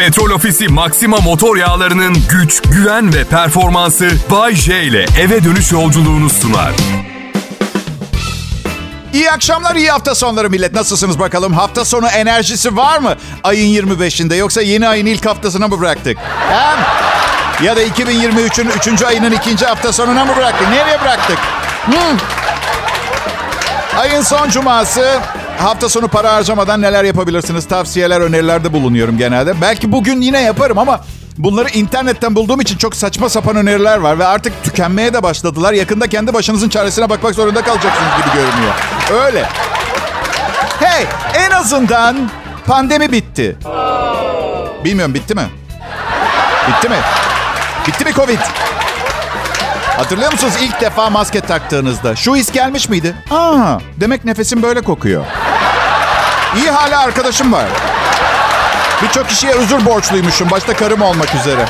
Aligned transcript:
Petrol 0.00 0.30
Ofisi 0.30 0.68
Maxima 0.68 1.16
motor 1.16 1.56
yağlarının 1.56 2.16
güç, 2.30 2.62
güven 2.62 3.14
ve 3.14 3.24
performansı 3.24 4.10
Bay 4.30 4.54
J 4.54 4.82
ile 4.82 5.06
eve 5.20 5.44
dönüş 5.44 5.72
yolculuğunu 5.72 6.30
sunar. 6.30 6.72
İyi 9.12 9.30
akşamlar, 9.30 9.76
iyi 9.76 9.90
hafta 9.90 10.14
sonları 10.14 10.50
millet. 10.50 10.72
Nasılsınız 10.72 11.18
bakalım? 11.18 11.52
Hafta 11.52 11.84
sonu 11.84 12.08
enerjisi 12.08 12.76
var 12.76 12.98
mı? 12.98 13.16
Ayın 13.44 13.86
25'inde 13.86 14.36
yoksa 14.36 14.62
yeni 14.62 14.88
ayın 14.88 15.06
ilk 15.06 15.26
haftasına 15.26 15.68
mı 15.68 15.80
bıraktık? 15.80 16.18
Hem 16.48 16.78
ya 17.66 17.76
da 17.76 17.82
2023'ün 17.82 18.94
3. 18.94 19.02
ayının 19.02 19.32
ikinci 19.32 19.66
hafta 19.66 19.92
sonuna 19.92 20.24
mı 20.24 20.36
bıraktık? 20.36 20.68
Nereye 20.68 21.00
bıraktık? 21.00 21.38
Hmm. 21.86 22.18
Ayın 23.98 24.22
son 24.22 24.48
cuması 24.50 25.20
hafta 25.62 25.88
sonu 25.88 26.08
para 26.08 26.32
harcamadan 26.34 26.82
neler 26.82 27.04
yapabilirsiniz? 27.04 27.68
Tavsiyeler, 27.68 28.20
önerilerde 28.20 28.72
bulunuyorum 28.72 29.18
genelde. 29.18 29.60
Belki 29.60 29.92
bugün 29.92 30.20
yine 30.20 30.40
yaparım 30.40 30.78
ama 30.78 31.00
bunları 31.38 31.68
internetten 31.68 32.34
bulduğum 32.34 32.60
için 32.60 32.76
çok 32.76 32.96
saçma 32.96 33.28
sapan 33.28 33.56
öneriler 33.56 33.98
var 33.98 34.18
ve 34.18 34.26
artık 34.26 34.64
tükenmeye 34.64 35.14
de 35.14 35.22
başladılar. 35.22 35.72
Yakında 35.72 36.06
kendi 36.06 36.34
başınızın 36.34 36.68
çaresine 36.68 37.10
bakmak 37.10 37.34
zorunda 37.34 37.62
kalacaksınız 37.62 38.10
gibi 38.16 38.34
görünüyor. 38.34 38.72
Öyle. 39.24 39.46
Hey, 40.80 41.06
en 41.34 41.50
azından 41.50 42.30
pandemi 42.66 43.12
bitti. 43.12 43.56
Bilmiyorum 44.84 45.14
bitti 45.14 45.34
mi? 45.34 45.46
Bitti 46.68 46.88
mi? 46.88 46.96
Bitti 47.86 48.04
mi 48.04 48.12
Covid? 48.12 48.38
Hatırlıyor 49.96 50.32
musunuz 50.32 50.54
ilk 50.62 50.80
defa 50.80 51.10
maske 51.10 51.40
taktığınızda? 51.40 52.16
Şu 52.16 52.36
his 52.36 52.52
gelmiş 52.52 52.88
miydi? 52.88 53.14
Aa, 53.30 53.78
demek 53.96 54.24
nefesim 54.24 54.62
böyle 54.62 54.80
kokuyor. 54.80 55.24
İyi 56.56 56.70
hala 56.70 57.00
arkadaşım 57.00 57.52
var. 57.52 57.66
Birçok 59.02 59.28
kişiye 59.28 59.52
özür 59.52 59.86
borçluymuşum. 59.86 60.50
Başta 60.50 60.76
karım 60.76 61.02
olmak 61.02 61.34
üzere. 61.34 61.66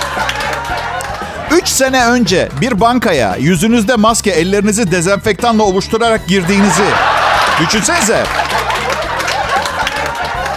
Üç 1.51 1.69
sene 1.69 2.07
önce 2.07 2.49
bir 2.61 2.81
bankaya 2.81 3.37
yüzünüzde 3.37 3.97
maske, 3.97 4.31
ellerinizi 4.31 4.91
dezenfektanla 4.91 5.63
ovuşturarak 5.63 6.29
girdiğinizi 6.29 6.85
düşünsenize. 7.61 8.25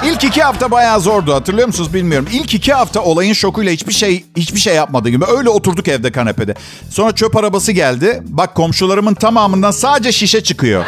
İlk 0.06 0.24
iki 0.24 0.44
hafta 0.44 0.72
bayağı 0.72 1.00
zordu 1.00 1.34
hatırlıyor 1.34 1.68
musunuz 1.68 1.94
bilmiyorum. 1.94 2.28
İlk 2.32 2.54
iki 2.54 2.74
hafta 2.74 3.02
olayın 3.02 3.34
şokuyla 3.34 3.72
hiçbir 3.72 3.94
şey 3.94 4.26
hiçbir 4.38 4.60
şey 4.60 4.76
yapmadı 4.76 5.10
gibi. 5.10 5.26
Öyle 5.38 5.50
oturduk 5.50 5.88
evde 5.88 6.12
kanepede. 6.12 6.54
Sonra 6.90 7.12
çöp 7.12 7.36
arabası 7.38 7.72
geldi. 7.72 8.24
Bak 8.26 8.56
komşularımın 8.56 9.14
tamamından 9.14 9.72
sadece 9.72 10.12
şişe 10.12 10.44
çıkıyor. 10.44 10.86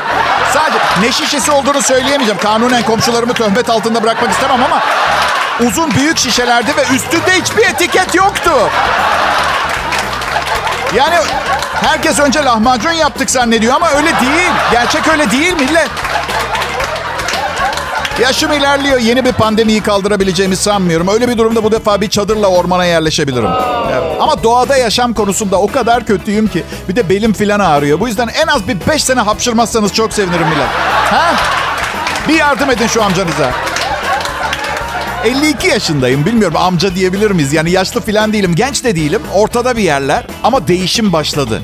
Sadece 0.56 0.80
ne 1.02 1.12
şişesi 1.12 1.52
olduğunu 1.52 1.82
söyleyemeyeceğim. 1.82 2.42
Kanunen 2.42 2.84
komşularımı 2.84 3.34
töhmet 3.34 3.70
altında 3.70 4.04
bırakmak 4.04 4.32
istemem 4.32 4.64
ama 4.64 4.84
uzun 5.68 5.92
büyük 5.92 6.18
şişelerdi 6.18 6.78
ve 6.78 6.96
üstünde 6.96 7.32
hiçbir 7.32 7.66
etiket 7.66 8.16
yoktu. 8.16 8.52
Yani 10.94 11.16
herkes 11.84 12.20
önce 12.20 12.44
lahmacun 12.44 12.92
yaptık 12.92 13.32
zannediyor 13.32 13.76
ama 13.76 13.90
öyle 13.90 14.08
değil. 14.20 14.52
Gerçek 14.72 15.08
öyle 15.08 15.32
değil 15.32 15.54
millet. 15.54 15.90
Yaşım 18.22 18.52
ilerliyor. 18.52 19.00
Yeni 19.00 19.26
bir 19.26 19.32
pandemiyi 19.32 19.82
kaldırabileceğimi 19.82 20.56
sanmıyorum. 20.56 21.08
Öyle 21.08 21.28
bir 21.28 21.38
durumda 21.38 21.64
bu 21.64 21.72
defa 21.72 22.02
bir 22.02 22.10
çadırla 22.10 22.48
ormana 22.48 22.86
yerleşebilirim. 22.86 23.50
Evet. 23.92 24.04
Ama 24.20 24.44
doğada 24.44 24.78
yaşam 24.78 25.14
konusunda 25.14 25.58
o 25.62 25.68
kadar 25.68 26.06
kötüyüm 26.06 26.48
ki. 26.48 26.64
Bir 26.90 26.96
de 26.96 27.10
belim 27.10 27.34
filan 27.34 27.60
ağrıyor. 27.60 28.00
Bu 28.00 28.08
yüzden 28.08 28.28
en 28.28 28.48
az 28.48 28.68
bir 28.68 28.78
beş 28.88 29.04
sene 29.04 29.20
hapşırmazsanız 29.20 29.94
çok 29.94 30.14
sevinirim 30.14 30.48
millet. 30.48 30.68
Ha? 31.12 31.36
Bir 32.28 32.34
yardım 32.34 32.72
edin 32.72 32.88
şu 32.88 33.04
amcanıza. 33.04 33.52
52 35.26 35.68
yaşındayım. 35.68 36.26
Bilmiyorum 36.26 36.58
amca 36.58 36.96
diyebilir 36.96 37.32
miyiz? 37.32 37.54
Yani 37.54 37.72
yaşlı 37.72 38.02
filan 38.02 38.34
değilim. 38.34 38.56
Genç 38.56 38.84
de 38.84 38.96
değilim. 38.96 39.22
Ortada 39.34 39.78
bir 39.78 39.84
yerler. 39.84 40.24
Ama 40.44 40.68
değişim 40.68 41.14
başladı. 41.14 41.62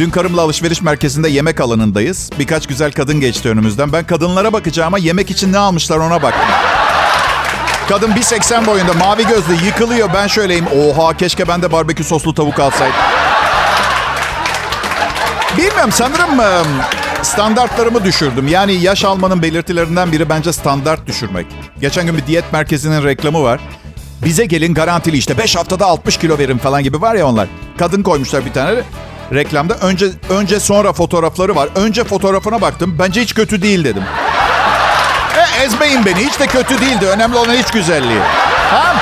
Dün 0.00 0.10
karımla 0.10 0.42
alışveriş 0.42 0.82
merkezinde 0.82 1.28
yemek 1.28 1.60
alanındayız. 1.60 2.30
Birkaç 2.38 2.66
güzel 2.66 2.92
kadın 2.92 3.20
geçti 3.20 3.48
önümüzden. 3.48 3.92
Ben 3.92 4.06
kadınlara 4.06 4.52
bakacağıma 4.52 4.98
yemek 4.98 5.30
için 5.30 5.52
ne 5.52 5.58
almışlar 5.58 5.96
ona 5.98 6.22
baktım. 6.22 6.48
Kadın 7.88 8.10
1.80 8.10 8.66
boyunda 8.66 8.92
mavi 8.92 9.26
gözlü 9.26 9.66
yıkılıyor. 9.66 10.10
Ben 10.14 10.26
şöyleyim. 10.26 10.66
Oha 10.66 11.16
keşke 11.16 11.48
ben 11.48 11.62
de 11.62 11.72
barbekü 11.72 12.04
soslu 12.04 12.34
tavuk 12.34 12.60
alsaydım. 12.60 12.96
Bilmiyorum 15.56 15.92
sanırım 15.92 16.64
standartlarımı 17.22 18.04
düşürdüm. 18.04 18.48
Yani 18.48 18.72
yaş 18.72 19.04
almanın 19.04 19.42
belirtilerinden 19.42 20.12
biri 20.12 20.28
bence 20.28 20.52
standart 20.52 21.06
düşürmek. 21.06 21.46
Geçen 21.80 22.06
gün 22.06 22.16
bir 22.16 22.26
diyet 22.26 22.52
merkezinin 22.52 23.04
reklamı 23.04 23.42
var. 23.42 23.60
Bize 24.24 24.46
gelin 24.46 24.74
garantili 24.74 25.16
işte 25.16 25.38
5 25.38 25.56
haftada 25.56 25.86
60 25.86 26.16
kilo 26.16 26.38
verin 26.38 26.58
falan 26.58 26.82
gibi 26.82 27.00
var 27.00 27.14
ya 27.14 27.26
onlar. 27.26 27.48
Kadın 27.78 28.02
koymuşlar 28.02 28.44
bir 28.44 28.52
tane 28.52 28.82
reklamda. 29.34 29.74
Önce 29.74 30.06
önce 30.30 30.60
sonra 30.60 30.92
fotoğrafları 30.92 31.56
var. 31.56 31.68
Önce 31.74 32.04
fotoğrafına 32.04 32.60
baktım. 32.60 32.96
Bence 32.98 33.22
hiç 33.22 33.34
kötü 33.34 33.62
değil 33.62 33.84
dedim. 33.84 34.02
E, 35.36 35.64
ezmeyin 35.64 36.04
beni. 36.04 36.18
Hiç 36.26 36.40
de 36.40 36.46
kötü 36.46 36.80
değildi. 36.80 37.06
Önemli 37.06 37.36
olan 37.36 37.54
hiç 37.54 37.70
güzelliği. 37.70 38.20
Ha? 38.70 38.94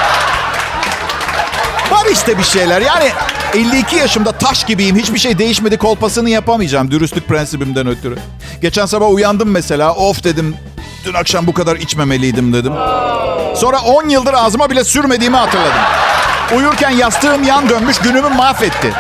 Var 1.91 2.07
işte 2.13 2.39
bir 2.39 2.43
şeyler. 2.43 2.81
Yani 2.81 3.11
52 3.55 3.97
yaşımda 3.97 4.33
taş 4.33 4.65
gibiyim. 4.65 4.97
Hiçbir 4.97 5.19
şey 5.19 5.39
değişmedi. 5.39 5.79
Kolpasını 5.79 6.31
yapamayacağım. 6.31 6.91
Dürüstlük 6.91 7.29
prensibimden 7.29 7.87
ötürü. 7.87 8.19
Geçen 8.63 8.87
sabah 8.87 9.11
uyandım 9.11 9.51
mesela. 9.51 9.95
Of 9.95 10.25
dedim. 10.25 10.57
Dün 11.05 11.15
akşam 11.15 11.47
bu 11.47 11.55
kadar 11.55 11.77
içmemeliydim 11.77 12.53
dedim. 12.53 12.73
Sonra 13.57 13.81
10 13.81 14.09
yıldır 14.09 14.35
ağzıma 14.35 14.71
bile 14.71 14.85
sürmediğimi 14.85 15.37
hatırladım. 15.37 15.81
Uyurken 16.57 16.91
yastığım 16.91 17.45
yan 17.45 17.69
dönmüş 17.69 17.99
günümü 17.99 18.29
mahvetti. 18.29 18.93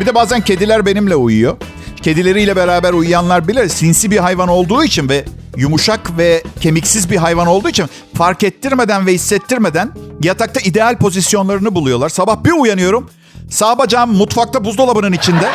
Bir 0.00 0.06
de 0.06 0.14
bazen 0.14 0.40
kediler 0.40 0.86
benimle 0.86 1.16
uyuyor. 1.16 1.56
Kedileriyle 2.02 2.56
beraber 2.56 2.92
uyuyanlar 2.92 3.48
bile 3.48 3.68
sinsi 3.68 4.10
bir 4.10 4.18
hayvan 4.18 4.48
olduğu 4.48 4.84
için 4.84 5.08
ve 5.08 5.24
yumuşak 5.56 6.18
ve 6.18 6.42
kemiksiz 6.60 7.10
bir 7.10 7.16
hayvan 7.16 7.46
olduğu 7.46 7.68
için 7.68 7.86
fark 8.14 8.42
ettirmeden 8.42 9.06
ve 9.06 9.12
hissettirmeden 9.12 9.92
yatakta 10.22 10.60
ideal 10.60 10.96
pozisyonlarını 10.96 11.74
buluyorlar. 11.74 12.08
Sabah 12.08 12.44
bir 12.44 12.52
uyanıyorum. 12.52 13.10
Sağ 13.50 13.78
bacağım 13.78 14.16
mutfakta 14.16 14.64
buzdolabının 14.64 15.12
içinde. 15.12 15.50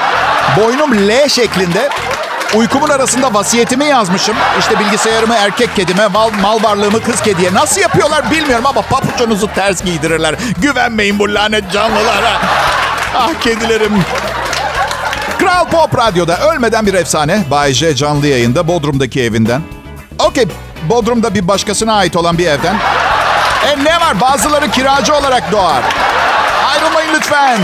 Boynum 0.57 1.09
L 1.09 1.29
şeklinde. 1.29 1.89
Uykumun 2.55 2.89
arasında 2.89 3.33
vasiyetimi 3.33 3.85
yazmışım. 3.85 4.35
İşte 4.59 4.79
bilgisayarımı 4.79 5.33
erkek 5.33 5.75
kedime, 5.75 6.07
mal, 6.07 6.29
mal 6.41 6.63
varlığımı 6.63 7.01
kız 7.03 7.21
kediye. 7.21 7.53
Nasıl 7.53 7.81
yapıyorlar 7.81 8.31
bilmiyorum 8.31 8.65
ama 8.65 8.81
papuçunuzu 8.81 9.47
ters 9.55 9.83
giydirirler. 9.83 10.35
Güvenmeyin 10.61 11.19
bu 11.19 11.33
lanet 11.33 11.71
canlılara. 11.71 12.41
Ah 13.15 13.33
kedilerim. 13.41 14.03
Kral 15.39 15.65
Pop 15.69 15.97
Radyo'da 15.97 16.37
ölmeden 16.51 16.85
bir 16.85 16.93
efsane. 16.93 17.43
Bay 17.51 17.73
J 17.73 17.95
canlı 17.95 18.27
yayında 18.27 18.67
Bodrum'daki 18.67 19.21
evinden. 19.21 19.61
Okey, 20.19 20.45
Bodrum'da 20.89 21.33
bir 21.33 21.47
başkasına 21.47 21.93
ait 21.93 22.15
olan 22.15 22.37
bir 22.37 22.47
evden. 22.47 22.75
E 23.67 23.83
ne 23.83 23.99
var? 23.99 24.21
Bazıları 24.21 24.71
kiracı 24.71 25.15
olarak 25.15 25.51
doğar. 25.51 25.83
Ayrılmayın 26.73 27.13
lütfen. 27.15 27.59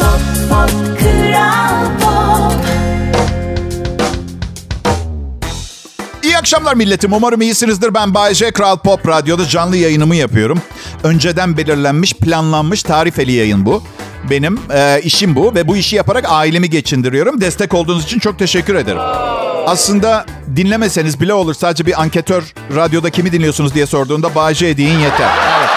İyi 0.00 0.79
akşamlar 6.40 6.74
milletim. 6.74 7.12
Umarım 7.12 7.40
iyisinizdir. 7.40 7.94
Ben 7.94 8.14
Bayece 8.14 8.50
Kral 8.50 8.76
Pop 8.76 9.08
Radyo'da 9.08 9.48
canlı 9.48 9.76
yayınımı 9.76 10.16
yapıyorum. 10.16 10.62
Önceden 11.02 11.56
belirlenmiş, 11.56 12.14
planlanmış 12.14 12.82
tarifeli 12.82 13.32
yayın 13.32 13.66
bu. 13.66 13.82
Benim 14.30 14.60
e, 14.74 15.00
işim 15.02 15.36
bu 15.36 15.54
ve 15.54 15.68
bu 15.68 15.76
işi 15.76 15.96
yaparak 15.96 16.24
ailemi 16.28 16.70
geçindiriyorum. 16.70 17.40
Destek 17.40 17.74
olduğunuz 17.74 18.04
için 18.04 18.18
çok 18.18 18.38
teşekkür 18.38 18.74
ederim. 18.74 19.02
Aslında 19.66 20.26
dinlemeseniz 20.56 21.20
bile 21.20 21.34
olur. 21.34 21.54
Sadece 21.54 21.86
bir 21.86 22.00
anketör 22.00 22.42
radyoda 22.74 23.10
kimi 23.10 23.32
dinliyorsunuz 23.32 23.74
diye 23.74 23.86
sorduğunda 23.86 24.34
Bayece 24.34 24.76
deyin 24.76 24.98
yeter. 24.98 25.30
Evet. 25.58 25.70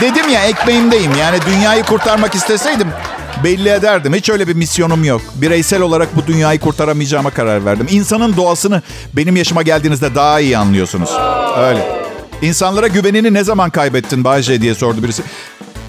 Dedim 0.00 0.32
ya 0.32 0.44
ekmeğimdeyim. 0.44 1.12
Yani 1.20 1.38
dünyayı 1.46 1.82
kurtarmak 1.82 2.34
isteseydim 2.34 2.88
belli 3.46 3.68
ederdim. 3.68 4.14
Hiç 4.14 4.30
öyle 4.30 4.48
bir 4.48 4.54
misyonum 4.54 5.04
yok. 5.04 5.20
Bireysel 5.34 5.80
olarak 5.80 6.16
bu 6.16 6.26
dünyayı 6.26 6.60
kurtaramayacağıma 6.60 7.30
karar 7.30 7.64
verdim. 7.64 7.86
İnsanın 7.90 8.36
doğasını 8.36 8.82
benim 9.12 9.36
yaşıma 9.36 9.62
geldiğinizde 9.62 10.14
daha 10.14 10.40
iyi 10.40 10.58
anlıyorsunuz. 10.58 11.10
Öyle. 11.58 11.86
İnsanlara 12.42 12.86
güvenini 12.86 13.34
ne 13.34 13.44
zaman 13.44 13.70
kaybettin 13.70 14.24
Bayce 14.24 14.60
diye 14.62 14.74
sordu 14.74 15.02
birisi. 15.02 15.22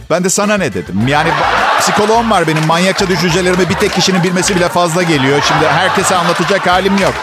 Ben 0.09 0.23
de 0.23 0.29
sana 0.29 0.57
ne 0.57 0.73
dedim? 0.73 1.07
Yani 1.07 1.29
psikoloğum 1.79 2.31
var 2.31 2.47
benim. 2.47 2.65
Manyakça 2.65 3.07
düşüncelerimi 3.07 3.69
bir 3.69 3.75
tek 3.75 3.93
kişinin 3.93 4.23
bilmesi 4.23 4.55
bile 4.55 4.69
fazla 4.69 5.03
geliyor. 5.03 5.41
Şimdi 5.47 5.67
herkese 5.67 6.15
anlatacak 6.15 6.67
halim 6.67 6.97
yok. 6.97 7.13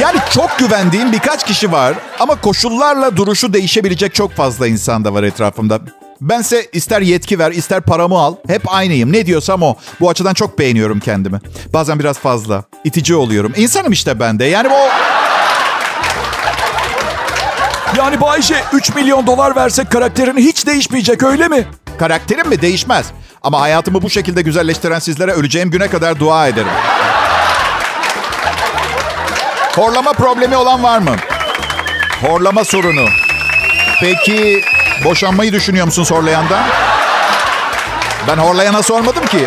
Yani 0.00 0.18
çok 0.30 0.58
güvendiğim 0.58 1.12
birkaç 1.12 1.46
kişi 1.46 1.72
var 1.72 1.94
ama 2.20 2.34
koşullarla 2.40 3.16
duruşu 3.16 3.52
değişebilecek 3.52 4.14
çok 4.14 4.32
fazla 4.32 4.66
insan 4.66 5.04
da 5.04 5.14
var 5.14 5.22
etrafımda. 5.22 5.80
Bense 6.22 6.66
ister 6.72 7.00
yetki 7.00 7.38
ver, 7.38 7.50
ister 7.50 7.80
paramı 7.80 8.18
al. 8.18 8.34
Hep 8.46 8.62
aynıyım. 8.74 9.12
Ne 9.12 9.26
diyorsam 9.26 9.62
o. 9.62 9.76
Bu 10.00 10.10
açıdan 10.10 10.34
çok 10.34 10.58
beğeniyorum 10.58 11.00
kendimi. 11.00 11.40
Bazen 11.72 11.98
biraz 11.98 12.18
fazla. 12.18 12.64
itici 12.84 13.14
oluyorum. 13.14 13.52
İnsanım 13.56 13.92
işte 13.92 14.20
ben 14.20 14.38
de. 14.38 14.44
Yani 14.44 14.68
o... 14.68 14.88
Yani 17.98 18.20
Bayce 18.20 18.54
3 18.72 18.94
milyon 18.94 19.26
dolar 19.26 19.56
versek 19.56 19.90
karakterin 19.90 20.36
hiç 20.36 20.66
değişmeyecek 20.66 21.22
öyle 21.22 21.48
mi? 21.48 21.64
Karakterim 21.98 22.48
mi? 22.48 22.62
Değişmez. 22.62 23.06
Ama 23.42 23.60
hayatımı 23.60 24.02
bu 24.02 24.10
şekilde 24.10 24.42
güzelleştiren 24.42 24.98
sizlere 24.98 25.32
öleceğim 25.32 25.70
güne 25.70 25.88
kadar 25.88 26.18
dua 26.18 26.48
ederim. 26.48 26.72
Horlama 29.76 30.12
problemi 30.12 30.56
olan 30.56 30.82
var 30.82 30.98
mı? 30.98 31.16
Horlama 32.22 32.64
sorunu. 32.64 33.06
Peki 34.00 34.62
boşanmayı 35.04 35.52
düşünüyor 35.52 35.86
musun 35.86 36.04
horlayandan? 36.04 36.62
Ben 38.28 38.36
horlayana 38.36 38.82
sormadım 38.82 39.26
ki. 39.26 39.46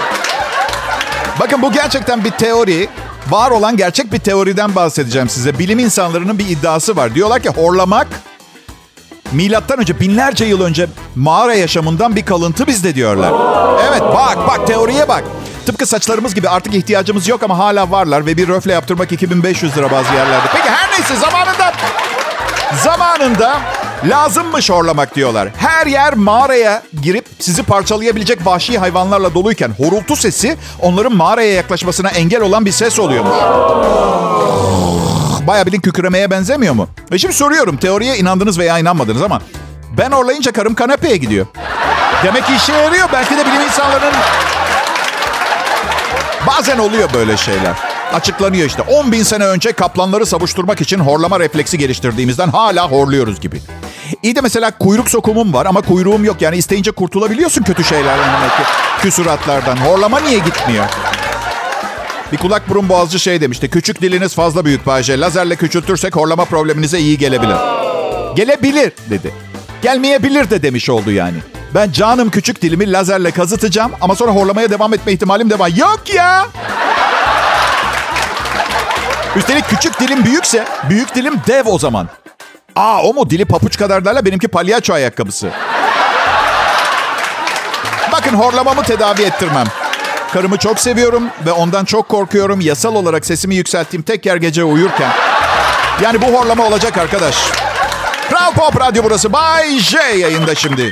Bakın 1.39 1.61
bu 1.61 1.71
gerçekten 1.71 2.23
bir 2.23 2.31
teori. 2.31 2.89
Var 3.29 3.51
olan 3.51 3.77
gerçek 3.77 4.13
bir 4.13 4.19
teoriden 4.19 4.75
bahsedeceğim 4.75 5.29
size. 5.29 5.59
Bilim 5.59 5.79
insanlarının 5.79 6.39
bir 6.39 6.47
iddiası 6.49 6.95
var. 6.95 7.15
Diyorlar 7.15 7.41
ki 7.41 7.49
horlamak 7.49 8.07
milattan 9.31 9.79
önce 9.79 9.99
binlerce 9.99 10.45
yıl 10.45 10.61
önce 10.61 10.87
mağara 11.15 11.53
yaşamından 11.53 12.15
bir 12.15 12.25
kalıntı 12.25 12.67
bizde 12.67 12.95
diyorlar. 12.95 13.33
Evet 13.89 14.01
bak 14.01 14.37
bak 14.47 14.67
teoriye 14.67 15.07
bak. 15.07 15.23
Tıpkı 15.65 15.85
saçlarımız 15.85 16.35
gibi 16.35 16.49
artık 16.49 16.75
ihtiyacımız 16.75 17.27
yok 17.27 17.43
ama 17.43 17.57
hala 17.57 17.91
varlar 17.91 18.25
ve 18.25 18.37
bir 18.37 18.47
röfle 18.47 18.73
yaptırmak 18.73 19.11
2500 19.11 19.77
lira 19.77 19.91
bazı 19.91 20.13
yerlerde. 20.13 20.47
Peki 20.53 20.69
her 20.69 20.91
neyse 20.91 21.15
zamanında 21.15 21.73
zamanında 22.83 23.61
lazımmış 24.09 24.69
horlamak 24.69 25.15
diyorlar. 25.15 25.49
Her 25.57 25.87
yer 25.87 26.13
mağaraya 26.13 26.83
girip 27.01 27.25
sizi 27.39 27.63
parçalayabilecek 27.63 28.45
vahşi 28.45 28.77
hayvanlarla 28.77 29.33
doluyken 29.33 29.71
horultu 29.77 30.15
sesi 30.15 30.57
onların 30.81 31.15
mağaraya 31.15 31.53
yaklaşmasına 31.53 32.09
engel 32.09 32.41
olan 32.41 32.65
bir 32.65 32.71
ses 32.71 32.99
oluyormuş. 32.99 33.33
Baya 35.47 35.65
bilin 35.65 35.81
kükremeye 35.81 36.31
benzemiyor 36.31 36.73
mu? 36.73 36.87
Ve 37.11 37.17
şimdi 37.17 37.33
soruyorum 37.33 37.77
teoriye 37.77 38.17
inandınız 38.17 38.59
veya 38.59 38.79
inanmadınız 38.79 39.21
ama 39.21 39.41
ben 39.97 40.11
horlayınca 40.11 40.51
karım 40.51 40.75
kanepeye 40.75 41.17
gidiyor. 41.17 41.45
Demek 42.23 42.47
ki 42.47 42.55
işe 42.55 42.73
yarıyor. 42.73 43.09
Belki 43.13 43.37
de 43.37 43.45
bilim 43.45 43.61
insanlarının 43.61 44.19
bazen 46.47 46.77
oluyor 46.77 47.09
böyle 47.13 47.37
şeyler. 47.37 47.73
Açıklanıyor 48.13 48.67
işte. 48.67 48.81
10 48.81 49.11
bin 49.11 49.23
sene 49.23 49.45
önce 49.45 49.71
kaplanları 49.71 50.25
savuşturmak 50.25 50.81
için 50.81 50.99
horlama 50.99 51.39
refleksi 51.39 51.77
geliştirdiğimizden 51.77 52.49
hala 52.49 52.91
horluyoruz 52.91 53.41
gibi. 53.41 53.61
İyi 54.23 54.35
de 54.35 54.41
mesela 54.41 54.71
kuyruk 54.71 55.09
sokumum 55.09 55.53
var 55.53 55.65
ama 55.65 55.81
kuyruğum 55.81 56.25
yok. 56.25 56.41
Yani 56.41 56.57
isteyince 56.57 56.91
kurtulabiliyorsun 56.91 57.63
kötü 57.63 57.83
şeylerden 57.83 58.33
demek 58.37 58.51
ki. 58.51 58.63
Küsuratlardan. 59.01 59.77
Horlama 59.77 60.19
niye 60.19 60.39
gitmiyor? 60.39 60.85
Bir 62.31 62.37
kulak 62.37 62.69
burun 62.69 62.89
boğazcı 62.89 63.19
şey 63.19 63.41
demişti. 63.41 63.69
Küçük 63.69 64.01
diliniz 64.01 64.35
fazla 64.35 64.65
büyük 64.65 64.85
Bayce. 64.85 65.19
Lazerle 65.19 65.55
küçültürsek 65.55 66.15
horlama 66.15 66.45
probleminize 66.45 66.99
iyi 66.99 67.17
gelebilir. 67.17 67.55
Gelebilir 68.35 68.91
dedi. 69.09 69.33
Gelmeyebilir 69.81 70.49
de 70.49 70.63
demiş 70.63 70.89
oldu 70.89 71.11
yani. 71.11 71.37
Ben 71.75 71.91
canım 71.91 72.29
küçük 72.29 72.61
dilimi 72.61 72.91
lazerle 72.91 73.31
kazıtacağım 73.31 73.91
ama 74.01 74.15
sonra 74.15 74.31
horlamaya 74.31 74.69
devam 74.69 74.93
etme 74.93 75.11
ihtimalim 75.11 75.49
de 75.49 75.59
var. 75.59 75.71
Yok 75.75 76.03
ya. 76.13 76.47
Üstelik 79.35 79.69
küçük 79.69 79.99
dilim 79.99 80.23
büyükse 80.25 80.65
büyük 80.89 81.15
dilim 81.15 81.33
dev 81.47 81.65
o 81.65 81.79
zaman. 81.79 82.07
Aa 82.75 83.01
o 83.03 83.13
mu? 83.13 83.29
Dili 83.29 83.45
papuç 83.45 83.77
kadar 83.77 84.05
derler 84.05 84.25
benimki 84.25 84.47
palyaço 84.47 84.93
ayakkabısı. 84.93 85.49
Bakın 88.11 88.33
horlamamı 88.35 88.83
tedavi 88.83 89.21
ettirmem. 89.21 89.65
Karımı 90.33 90.57
çok 90.57 90.79
seviyorum 90.79 91.23
ve 91.45 91.51
ondan 91.51 91.85
çok 91.85 92.09
korkuyorum. 92.09 92.61
Yasal 92.61 92.95
olarak 92.95 93.25
sesimi 93.25 93.55
yükselttiğim 93.55 94.03
tek 94.03 94.25
yer 94.25 94.35
gece 94.35 94.63
uyurken. 94.63 95.11
Yani 96.01 96.21
bu 96.21 96.25
horlama 96.25 96.65
olacak 96.65 96.97
arkadaş. 96.97 97.35
Kral 98.29 98.53
Pop 98.53 98.81
Radyo 98.81 99.03
burası. 99.03 99.33
Bay 99.33 99.77
J 99.79 99.97
yayında 99.99 100.55
şimdi. 100.55 100.91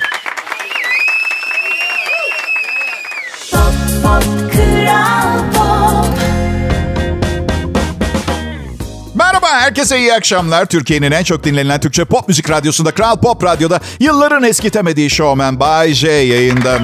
Merhaba, 9.43 9.61
herkese 9.61 9.99
iyi 9.99 10.13
akşamlar. 10.13 10.65
Türkiye'nin 10.65 11.11
en 11.11 11.23
çok 11.23 11.43
dinlenilen 11.43 11.79
Türkçe 11.79 12.05
pop 12.05 12.27
müzik 12.27 12.49
radyosunda, 12.49 12.91
Kral 12.91 13.15
Pop 13.15 13.43
Radyo'da 13.43 13.79
yılların 13.99 14.43
eskitemediği 14.43 15.09
showman 15.09 15.59
Bay 15.59 15.93
J 15.93 16.09
yayında. 16.11 16.79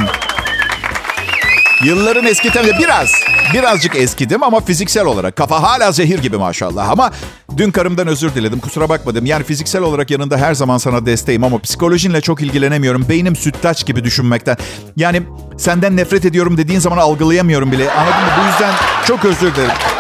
Yılların 1.84 2.26
eskitemedi 2.26 2.78
biraz. 2.80 3.10
Birazcık 3.54 3.96
eskidim 3.96 4.44
ama 4.44 4.60
fiziksel 4.60 5.06
olarak. 5.06 5.36
Kafa 5.36 5.64
hala 5.64 5.92
zehir 5.92 6.20
gibi 6.20 6.38
maşallah. 6.38 6.90
Ama 6.90 7.12
dün 7.58 7.72
karımdan 7.72 8.08
özür 8.08 8.36
diledim. 8.36 8.60
Kusura 8.60 8.90
bakmadım. 8.90 9.26
Yani 9.26 9.44
fiziksel 9.44 9.82
olarak 9.82 10.12
yanında 10.12 10.38
her 10.38 10.54
zaman 10.54 10.78
sana 10.78 11.06
desteğim 11.06 11.44
ama 11.44 11.60
psikolojinle 11.60 12.22
çok 12.22 12.42
ilgilenemiyorum. 12.42 13.10
Beynim 13.10 13.36
sütlaç 13.36 13.86
gibi 13.86 14.04
düşünmekten. 14.04 14.58
Yani 14.96 15.22
senden 15.58 15.98
nefret 15.98 16.26
ediyorum 16.26 16.58
dediğin 16.58 16.80
zaman 16.80 16.98
algılayamıyorum 16.98 17.72
bile. 17.72 17.92
Anladın 17.92 18.22
mı? 18.22 18.32
Bu 18.42 18.52
yüzden 18.52 18.74
çok 19.08 19.26
özür 19.26 19.56
dilerim. 19.56 19.99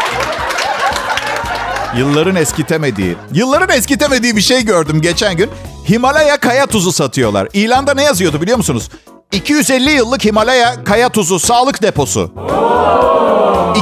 Yılların 1.98 2.36
eskitemediği, 2.36 3.16
yılların 3.34 3.78
eskitemediği 3.78 4.36
bir 4.36 4.42
şey 4.42 4.66
gördüm 4.66 5.02
geçen 5.02 5.38
gün. 5.38 5.50
Himalaya 5.90 6.38
kaya 6.38 6.66
tuzu 6.66 6.92
satıyorlar. 6.92 7.48
İlanda 7.54 7.94
ne 7.94 8.04
yazıyordu 8.04 8.42
biliyor 8.42 8.58
musunuz? 8.58 8.90
250 9.32 9.92
yıllık 9.92 10.26
Himalaya 10.26 10.84
kaya 10.84 11.10
tuzu 11.10 11.40
sağlık 11.40 11.82
deposu. 11.84 12.32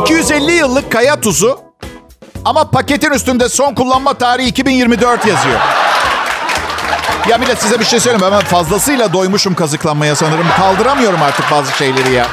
250 0.03 0.51
yıllık 0.51 0.91
kaya 0.91 1.21
tuzu 1.21 1.59
ama 2.45 2.69
paketin 2.71 3.11
üstünde 3.11 3.49
son 3.49 3.75
kullanma 3.75 4.13
tarihi 4.13 4.47
2024 4.47 5.25
yazıyor. 5.25 5.59
Ya 7.29 7.37
millet 7.37 7.61
size 7.61 7.79
bir 7.79 7.85
şey 7.85 7.99
söyleyeyim? 7.99 8.33
Ben 8.33 8.39
fazlasıyla 8.39 9.13
doymuşum 9.13 9.55
kazıklanmaya 9.55 10.15
sanırım. 10.15 10.47
Kaldıramıyorum 10.57 11.21
artık 11.21 11.45
bazı 11.51 11.71
şeyleri 11.71 12.13
ya. 12.13 12.27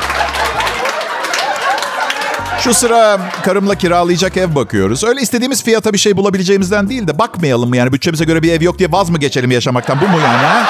Şu 2.60 2.74
sıra 2.74 3.20
karımla 3.42 3.74
kiralayacak 3.74 4.36
ev 4.36 4.54
bakıyoruz. 4.54 5.04
Öyle 5.04 5.20
istediğimiz 5.20 5.64
fiyata 5.64 5.92
bir 5.92 5.98
şey 5.98 6.16
bulabileceğimizden 6.16 6.88
değil 6.88 7.06
de 7.08 7.18
bakmayalım 7.18 7.68
mı 7.68 7.76
yani 7.76 7.92
bütçemize 7.92 8.24
göre 8.24 8.42
bir 8.42 8.52
ev 8.52 8.62
yok 8.62 8.78
diye 8.78 8.92
vaz 8.92 9.10
mı 9.10 9.18
geçelim 9.18 9.50
yaşamaktan 9.50 10.00
bu 10.00 10.08
mu 10.08 10.18
yani 10.24 10.46
ha? 10.46 10.66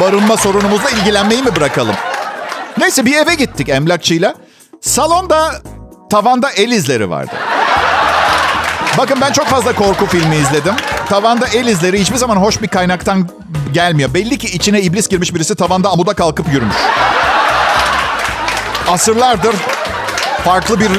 Barınma 0.00 0.36
sorunumuzla 0.36 0.90
ilgilenmeyi 0.90 1.42
mi 1.42 1.56
bırakalım? 1.56 1.94
Neyse 2.78 3.06
bir 3.06 3.16
eve 3.16 3.34
gittik 3.34 3.68
emlakçıyla. 3.68 4.34
Salonda 4.80 5.52
tavanda 6.10 6.50
el 6.50 6.70
izleri 6.70 7.10
vardı. 7.10 7.32
Bakın 8.98 9.18
ben 9.20 9.32
çok 9.32 9.46
fazla 9.46 9.72
korku 9.72 10.06
filmi 10.06 10.36
izledim. 10.36 10.74
Tavanda 11.08 11.46
el 11.48 11.66
izleri 11.66 12.00
hiçbir 12.00 12.16
zaman 12.16 12.36
hoş 12.36 12.62
bir 12.62 12.68
kaynaktan 12.68 13.28
gelmiyor. 13.72 14.14
Belli 14.14 14.38
ki 14.38 14.46
içine 14.46 14.82
iblis 14.82 15.08
girmiş 15.08 15.34
birisi 15.34 15.54
tavanda 15.54 15.90
amuda 15.90 16.14
kalkıp 16.14 16.52
yürümüş. 16.52 16.76
Asırlardır 18.88 19.54
farklı 20.44 20.80
bir 20.80 20.90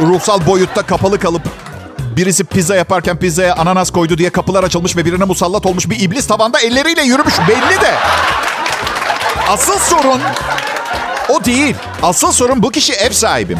ruhsal 0.00 0.46
boyutta 0.46 0.82
kapalı 0.82 1.18
kalıp 1.18 1.42
birisi 2.16 2.44
pizza 2.44 2.76
yaparken 2.76 3.16
pizzaya 3.16 3.54
ananas 3.54 3.90
koydu 3.90 4.18
diye 4.18 4.30
kapılar 4.30 4.64
açılmış 4.64 4.96
ve 4.96 5.04
birine 5.04 5.24
musallat 5.24 5.66
olmuş 5.66 5.90
bir 5.90 6.00
iblis 6.00 6.26
tavanda 6.26 6.60
elleriyle 6.60 7.02
yürümüş 7.02 7.34
belli 7.48 7.80
de. 7.80 7.94
Asıl 9.48 9.78
sorun 9.78 10.20
o 11.28 11.44
değil. 11.44 11.76
Asıl 12.02 12.32
sorun 12.32 12.62
bu 12.62 12.70
kişi 12.70 12.92
ev 12.92 13.10
sahibim. 13.10 13.58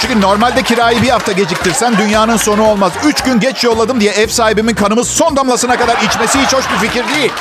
Çünkü 0.00 0.20
normalde 0.20 0.62
kirayı 0.62 1.02
bir 1.02 1.08
hafta 1.08 1.32
geciktirsen 1.32 1.98
dünyanın 1.98 2.36
sonu 2.36 2.66
olmaz. 2.66 2.92
Üç 3.04 3.22
gün 3.22 3.40
geç 3.40 3.64
yolladım 3.64 4.00
diye 4.00 4.12
ev 4.12 4.28
sahibimin 4.28 4.74
kanımı 4.74 5.04
son 5.04 5.36
damlasına 5.36 5.76
kadar 5.76 5.96
içmesi 5.96 6.38
hiç 6.38 6.52
hoş 6.52 6.64
bir 6.70 6.88
fikir 6.88 7.14
değil. 7.14 7.32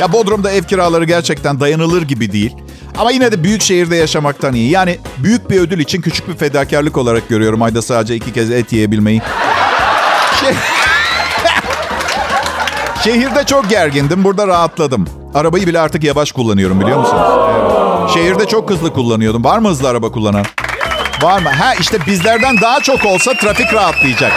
Ya 0.00 0.12
Bodrum'da 0.12 0.50
ev 0.50 0.62
kiraları 0.62 1.04
gerçekten 1.04 1.60
dayanılır 1.60 2.02
gibi 2.02 2.32
değil. 2.32 2.56
Ama 2.98 3.10
yine 3.10 3.32
de 3.32 3.44
büyük 3.44 3.62
şehirde 3.62 3.96
yaşamaktan 3.96 4.54
iyi. 4.54 4.70
Yani 4.70 4.98
büyük 5.18 5.50
bir 5.50 5.60
ödül 5.60 5.78
için 5.78 6.00
küçük 6.00 6.28
bir 6.28 6.36
fedakarlık 6.36 6.96
olarak 6.96 7.28
görüyorum 7.28 7.62
ayda 7.62 7.82
sadece 7.82 8.14
iki 8.14 8.32
kez 8.32 8.50
et 8.50 8.72
yiyebilmeyi. 8.72 9.22
Şey... 10.40 10.54
Şehirde 13.04 13.44
çok 13.44 13.70
gergindim. 13.70 14.24
Burada 14.24 14.46
rahatladım. 14.46 15.06
Arabayı 15.34 15.66
bile 15.66 15.80
artık 15.80 16.04
yavaş 16.04 16.32
kullanıyorum 16.32 16.80
biliyor 16.80 16.98
musunuz? 16.98 17.22
Evet. 17.50 18.10
Şehirde 18.14 18.46
çok 18.48 18.70
hızlı 18.70 18.92
kullanıyordum. 18.92 19.44
Var 19.44 19.58
mı 19.58 19.68
hızlı 19.68 19.88
araba 19.88 20.12
kullanan? 20.12 20.44
Var 21.22 21.42
mı? 21.42 21.48
Ha 21.48 21.74
işte 21.74 21.98
bizlerden 22.06 22.60
daha 22.60 22.80
çok 22.80 23.06
olsa 23.06 23.32
trafik 23.34 23.74
rahatlayacak. 23.74 24.32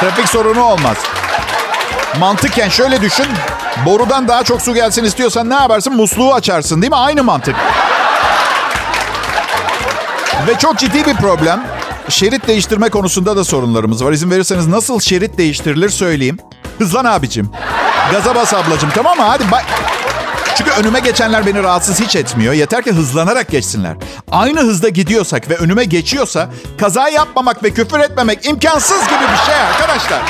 Trafik 0.00 0.28
sorunu 0.28 0.64
olmaz. 0.64 0.96
Mantıken 2.18 2.68
şöyle 2.68 3.00
düşün. 3.00 3.26
Borudan 3.86 4.28
daha 4.28 4.44
çok 4.44 4.62
su 4.62 4.74
gelsin 4.74 5.04
istiyorsan 5.04 5.50
ne 5.50 5.54
yaparsın? 5.54 5.96
Musluğu 5.96 6.34
açarsın 6.34 6.82
değil 6.82 6.90
mi? 6.90 6.96
Aynı 6.96 7.24
mantık. 7.24 7.56
Ve 10.48 10.58
çok 10.58 10.78
ciddi 10.78 11.06
bir 11.06 11.14
problem. 11.14 11.66
Şerit 12.08 12.48
değiştirme 12.48 12.88
konusunda 12.88 13.36
da 13.36 13.44
sorunlarımız 13.44 14.04
var. 14.04 14.12
İzin 14.12 14.30
verirseniz 14.30 14.66
nasıl 14.66 15.00
şerit 15.00 15.38
değiştirilir 15.38 15.88
söyleyeyim. 15.88 16.38
Hızlan 16.78 17.04
abicim. 17.04 17.50
Gaza 18.12 18.34
bas 18.34 18.54
ablacım 18.54 18.90
tamam 18.94 19.16
mı? 19.16 19.22
Hadi 19.22 19.50
bay... 19.50 19.62
Çünkü 20.54 20.70
önüme 20.70 21.00
geçenler 21.00 21.46
beni 21.46 21.62
rahatsız 21.62 22.00
hiç 22.00 22.16
etmiyor. 22.16 22.52
Yeter 22.52 22.82
ki 22.82 22.92
hızlanarak 22.92 23.48
geçsinler. 23.50 23.96
Aynı 24.30 24.60
hızda 24.60 24.88
gidiyorsak 24.88 25.50
ve 25.50 25.56
önüme 25.56 25.84
geçiyorsa 25.84 26.48
kaza 26.80 27.08
yapmamak 27.08 27.62
ve 27.62 27.70
küfür 27.70 27.98
etmemek 27.98 28.46
imkansız 28.46 29.04
gibi 29.04 29.24
bir 29.32 29.46
şey 29.46 29.54
arkadaşlar. 29.54 30.22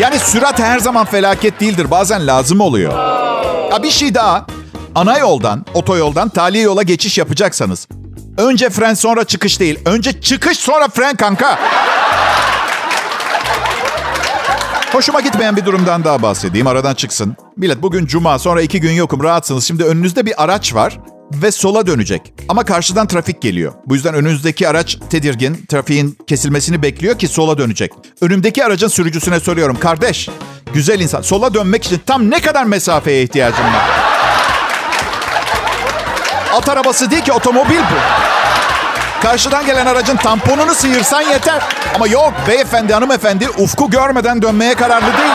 Yani 0.00 0.18
sürat 0.18 0.58
her 0.58 0.78
zaman 0.78 1.04
felaket 1.04 1.60
değildir. 1.60 1.90
Bazen 1.90 2.26
lazım 2.26 2.60
oluyor. 2.60 2.92
Ya 3.72 3.82
bir 3.82 3.90
şey 3.90 4.14
daha. 4.14 4.46
Ana 4.94 5.18
yoldan, 5.18 5.66
otoyoldan 5.74 6.28
tali 6.28 6.60
yola 6.60 6.82
geçiş 6.82 7.18
yapacaksanız 7.18 7.88
önce 8.38 8.70
fren 8.70 8.94
sonra 8.94 9.24
çıkış 9.24 9.60
değil. 9.60 9.78
Önce 9.84 10.20
çıkış 10.20 10.58
sonra 10.58 10.88
fren 10.88 11.16
kanka. 11.16 11.58
Hoşuma 14.92 15.20
gitmeyen 15.20 15.56
bir 15.56 15.64
durumdan 15.64 16.04
daha 16.04 16.22
bahsedeyim. 16.22 16.66
Aradan 16.66 16.94
çıksın. 16.94 17.36
Millet 17.56 17.82
bugün 17.82 18.06
cuma 18.06 18.38
sonra 18.38 18.62
iki 18.62 18.80
gün 18.80 18.92
yokum 18.92 19.22
rahatsınız. 19.22 19.64
Şimdi 19.64 19.84
önünüzde 19.84 20.26
bir 20.26 20.44
araç 20.44 20.74
var 20.74 20.98
ve 21.32 21.50
sola 21.52 21.86
dönecek. 21.86 22.34
Ama 22.48 22.64
karşıdan 22.64 23.06
trafik 23.06 23.42
geliyor. 23.42 23.72
Bu 23.86 23.94
yüzden 23.94 24.14
önünüzdeki 24.14 24.68
araç 24.68 24.98
tedirgin. 25.10 25.64
Trafiğin 25.68 26.18
kesilmesini 26.26 26.82
bekliyor 26.82 27.18
ki 27.18 27.28
sola 27.28 27.58
dönecek. 27.58 27.92
Önümdeki 28.20 28.64
aracın 28.64 28.88
sürücüsüne 28.88 29.40
soruyorum. 29.40 29.78
Kardeş, 29.78 30.28
güzel 30.74 31.00
insan. 31.00 31.22
Sola 31.22 31.54
dönmek 31.54 31.84
için 31.84 32.00
tam 32.06 32.30
ne 32.30 32.40
kadar 32.40 32.64
mesafeye 32.64 33.22
ihtiyacım 33.22 33.64
var? 33.64 33.90
At 36.54 36.68
arabası 36.68 37.10
değil 37.10 37.22
ki 37.22 37.32
otomobil 37.32 37.78
bu. 37.78 38.24
Karşıdan 39.22 39.66
gelen 39.66 39.86
aracın 39.86 40.16
tamponunu 40.16 40.74
sıyırsan 40.74 41.22
yeter. 41.22 41.62
Ama 41.94 42.06
yok 42.06 42.32
beyefendi 42.48 42.92
hanımefendi 42.94 43.48
ufku 43.48 43.90
görmeden 43.90 44.42
dönmeye 44.42 44.74
kararlı 44.74 45.06
değil. 45.06 45.32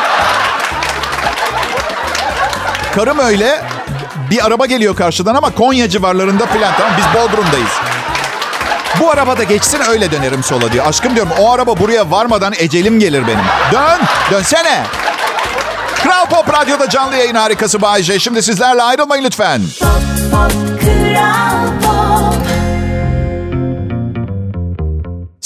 Karım 2.96 3.19
öyle 3.19 3.62
bir 4.29 4.45
araba 4.45 4.65
geliyor 4.65 4.95
karşıdan 4.95 5.36
ama 5.36 5.51
Konya 5.51 5.89
civarlarında 5.89 6.45
filan 6.45 6.74
tamam 6.77 6.93
biz 6.98 7.21
Bodrum'dayız. 7.21 7.71
Bu 9.00 9.12
araba 9.12 9.38
da 9.38 9.43
geçsin 9.43 9.81
öyle 9.89 10.12
dönerim 10.12 10.43
sola 10.43 10.71
diyor. 10.71 10.86
Aşkım 10.88 11.15
diyorum 11.15 11.31
o 11.39 11.51
araba 11.51 11.79
buraya 11.79 12.12
varmadan 12.12 12.53
ecelim 12.57 13.00
gelir 13.00 13.27
benim. 13.27 13.45
Dön, 13.71 14.00
dönsene. 14.31 14.83
Kral 16.03 16.25
Pop 16.25 16.53
Radyo'da 16.53 16.89
canlı 16.89 17.15
yayın 17.15 17.36
harikası 17.36 17.81
Bayece. 17.81 18.19
Şimdi 18.19 18.43
sizlerle 18.43 18.83
ayrılmayın 18.83 19.24
lütfen. 19.24 19.62
Pop, 19.79 19.89
pop, 20.31 20.51
Kral 20.81 21.81
Pop. 21.81 21.88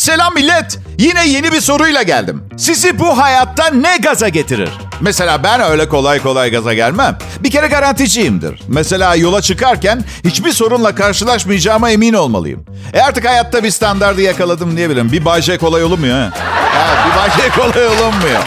Selam 0.04 0.34
millet. 0.34 0.80
Yine 1.00 1.28
yeni 1.28 1.52
bir 1.52 1.62
soruyla 1.62 2.02
geldim. 2.02 2.44
Sizi 2.58 3.00
bu 3.00 3.18
hayatta 3.18 3.70
ne 3.70 3.98
gaza 3.98 4.30
getirir? 4.30 4.70
Mesela 5.02 5.44
ben 5.44 5.62
öyle 5.62 5.90
kolay 5.90 6.20
kolay 6.20 6.52
gaza 6.52 6.74
gelmem. 6.74 7.18
Bir 7.40 7.52
kere 7.52 7.68
garanticiyimdir. 7.68 8.62
Mesela 8.68 9.16
yola 9.16 9.42
çıkarken 9.42 10.04
hiçbir 10.24 10.52
sorunla 10.52 10.96
karşılaşmayacağıma 10.96 11.90
emin 11.90 12.14
olmalıyım. 12.14 12.66
E 12.94 13.02
artık 13.02 13.26
hayatta 13.26 13.64
bir 13.64 13.72
standardı 13.72 14.22
yakaladım 14.22 14.78
diyebilirim. 14.78 15.12
Bir 15.12 15.26
Bay 15.26 15.58
kolay 15.58 15.84
olmuyor 15.84 16.20
ha. 16.20 16.30
Evet, 16.78 16.98
bir 17.06 17.40
Bay 17.40 17.50
kolay 17.56 17.88
olmuyor. 17.88 18.40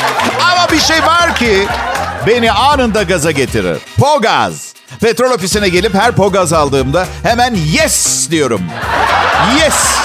Ama 0.52 0.72
bir 0.72 0.80
şey 0.80 1.02
var 1.02 1.36
ki 1.36 1.66
beni 2.26 2.52
anında 2.52 3.02
gaza 3.02 3.30
getirir. 3.30 3.78
Pogaz. 3.98 4.74
Petrol 5.00 5.30
ofisine 5.30 5.68
gelip 5.68 5.94
her 5.94 6.12
pogaz 6.12 6.52
aldığımda 6.52 7.06
hemen 7.22 7.54
yes 7.54 8.30
diyorum. 8.30 8.62
Yes. 9.60 9.96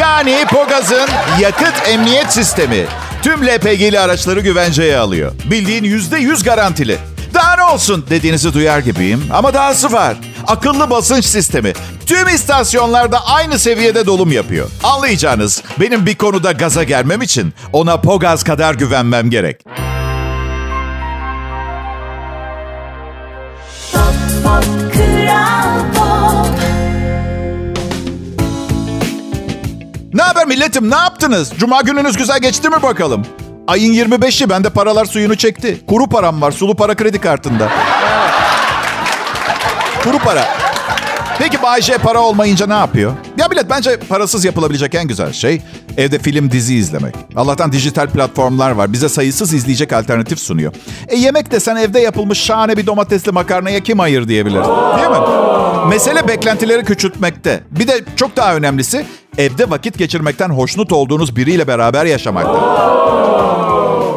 Yani 0.00 0.44
Pogaz'ın 0.50 1.08
yakıt 1.40 1.88
emniyet 1.88 2.32
sistemi 2.32 2.86
tüm 3.22 3.46
LPG'li 3.46 4.00
araçları 4.00 4.40
güvenceye 4.40 4.98
alıyor. 4.98 5.32
Bildiğin 5.50 5.84
yüzde 5.84 6.18
yüz 6.18 6.42
garantili. 6.42 6.98
Daha 7.34 7.56
ne 7.56 7.62
olsun 7.62 8.04
dediğinizi 8.10 8.54
duyar 8.54 8.78
gibiyim 8.78 9.24
ama 9.32 9.54
dahası 9.54 9.92
var. 9.92 10.16
Akıllı 10.46 10.90
basınç 10.90 11.24
sistemi. 11.24 11.72
Tüm 12.06 12.28
istasyonlarda 12.28 13.26
aynı 13.26 13.58
seviyede 13.58 14.06
dolum 14.06 14.32
yapıyor. 14.32 14.68
Anlayacağınız 14.84 15.62
benim 15.80 16.06
bir 16.06 16.14
konuda 16.14 16.52
gaza 16.52 16.82
gelmem 16.82 17.22
için 17.22 17.54
ona 17.72 18.00
Pogaz 18.00 18.44
kadar 18.44 18.74
güvenmem 18.74 19.30
gerek. 19.30 19.64
Pop, 23.92 24.14
pop, 24.44 24.81
Ne 30.14 30.22
haber 30.22 30.46
milletim 30.46 30.90
ne 30.90 30.96
yaptınız? 30.96 31.52
Cuma 31.58 31.80
gününüz 31.80 32.16
güzel 32.16 32.40
geçti 32.40 32.68
mi 32.68 32.82
bakalım? 32.82 33.22
Ayın 33.68 33.94
25'i 33.94 34.50
bende 34.50 34.70
paralar 34.70 35.04
suyunu 35.04 35.36
çekti. 35.36 35.80
Kuru 35.86 36.06
param 36.06 36.40
var 36.42 36.50
sulu 36.52 36.76
para 36.76 36.94
kredi 36.94 37.20
kartında. 37.20 37.68
Kuru 40.04 40.18
para. 40.18 40.44
Peki 41.38 41.62
Bayce 41.62 41.98
para 41.98 42.20
olmayınca 42.20 42.66
ne 42.66 42.72
yapıyor? 42.74 43.12
Ya 43.38 43.48
millet 43.48 43.70
bence 43.70 43.98
parasız 44.08 44.44
yapılabilecek 44.44 44.94
en 44.94 45.08
güzel 45.08 45.32
şey 45.32 45.62
evde 45.96 46.18
film 46.18 46.50
dizi 46.50 46.74
izlemek. 46.74 47.14
Allah'tan 47.36 47.72
dijital 47.72 48.06
platformlar 48.06 48.70
var. 48.70 48.92
Bize 48.92 49.08
sayısız 49.08 49.52
izleyecek 49.54 49.92
alternatif 49.92 50.38
sunuyor. 50.38 50.72
E 51.08 51.16
yemek 51.16 51.50
desen 51.50 51.76
evde 51.76 52.00
yapılmış 52.00 52.38
şahane 52.38 52.76
bir 52.76 52.86
domatesli 52.86 53.32
makarnaya 53.32 53.80
kim 53.80 53.98
hayır 53.98 54.28
diyebilir? 54.28 54.62
Değil 54.96 55.08
mi? 55.10 55.16
Mesele 55.88 56.28
beklentileri 56.28 56.84
küçültmekte. 56.84 57.60
Bir 57.70 57.88
de 57.88 58.00
çok 58.16 58.36
daha 58.36 58.54
önemlisi 58.54 59.06
evde 59.38 59.70
vakit 59.70 59.98
geçirmekten 59.98 60.48
hoşnut 60.48 60.92
olduğunuz 60.92 61.36
biriyle 61.36 61.66
beraber 61.66 62.04
yaşamakta. 62.04 62.82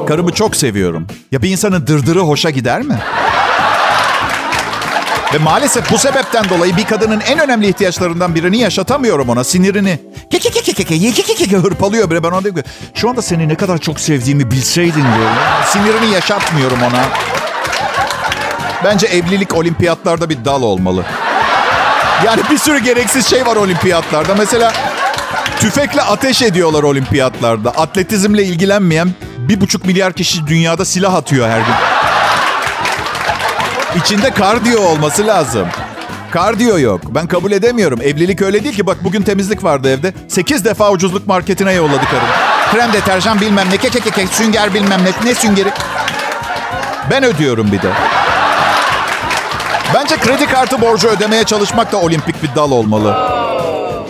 Karımı 0.07 0.31
çok 0.31 0.55
seviyorum. 0.55 1.07
Ya 1.31 1.41
bir 1.41 1.49
insanın 1.49 1.87
dırdırı 1.87 2.19
hoşa 2.19 2.49
gider 2.49 2.81
mi? 2.81 2.99
Ve 5.33 5.37
maalesef 5.37 5.91
bu 5.91 5.97
sebepten 5.97 6.49
dolayı 6.49 6.77
bir 6.77 6.85
kadının 6.85 7.19
en 7.19 7.39
önemli 7.39 7.67
ihtiyaçlarından 7.67 8.35
birini 8.35 8.57
yaşatamıyorum 8.57 9.29
ona. 9.29 9.43
Sinirini. 9.43 9.99
Keke 10.31 10.49
keke 10.49 10.73
keke 10.73 11.11
keke 11.11 11.35
keke 11.35 11.57
hırpalıyor 11.57 12.09
bile. 12.09 12.23
Ben 12.23 12.31
ona 12.31 12.43
diyorum 12.43 12.63
şu 12.93 13.09
anda 13.09 13.21
seni 13.21 13.47
ne 13.47 13.55
kadar 13.55 13.77
çok 13.77 13.99
sevdiğimi 13.99 14.51
bilseydin 14.51 14.93
diyorum. 14.93 15.35
Sinirini 15.65 16.13
yaşatmıyorum 16.13 16.77
ona. 16.81 17.03
Bence 18.83 19.07
evlilik 19.07 19.55
olimpiyatlarda 19.55 20.29
bir 20.29 20.45
dal 20.45 20.61
olmalı. 20.61 21.03
Yani 22.23 22.41
bir 22.51 22.57
sürü 22.57 22.79
gereksiz 22.79 23.27
şey 23.27 23.45
var 23.45 23.55
olimpiyatlarda. 23.55 24.35
Mesela 24.35 24.73
tüfekle 25.59 26.01
ateş 26.01 26.41
ediyorlar 26.41 26.83
olimpiyatlarda. 26.83 27.69
Atletizmle 27.69 28.43
ilgilenmeyen 28.43 29.09
bir 29.37 29.61
buçuk 29.61 29.85
milyar 29.85 30.13
kişi 30.13 30.47
dünyada 30.47 30.85
silah 30.85 31.13
atıyor 31.13 31.49
her 31.49 31.59
gün. 31.59 31.75
İçinde 34.01 34.31
kardiyo 34.31 34.81
olması 34.81 35.27
lazım. 35.27 35.67
Kardiyo 36.31 36.79
yok. 36.79 37.01
Ben 37.05 37.27
kabul 37.27 37.51
edemiyorum. 37.51 38.01
Evlilik 38.01 38.41
öyle 38.41 38.63
değil 38.63 38.75
ki. 38.75 38.87
Bak 38.87 38.97
bugün 39.03 39.21
temizlik 39.21 39.63
vardı 39.63 39.89
evde. 39.89 40.13
8 40.27 40.65
defa 40.65 40.91
ucuzluk 40.91 41.27
marketine 41.27 41.73
yolladı 41.73 42.05
karım. 42.11 42.27
Krem 42.71 42.93
deterjan 42.93 43.41
bilmem 43.41 43.67
ne. 43.71 43.77
Keke 43.77 43.99
keke 43.99 44.27
sünger 44.27 44.73
bilmem 44.73 44.99
ne. 45.03 45.29
Ne 45.29 45.35
süngeri? 45.35 45.69
Ben 47.11 47.23
ödüyorum 47.23 47.71
bir 47.71 47.81
de. 47.81 47.89
Bence 49.93 50.15
kredi 50.15 50.45
kartı 50.45 50.81
borcu 50.81 51.07
ödemeye 51.07 51.43
çalışmak 51.43 51.91
da 51.91 52.01
olimpik 52.01 52.43
bir 52.43 52.55
dal 52.55 52.71
olmalı. 52.71 53.15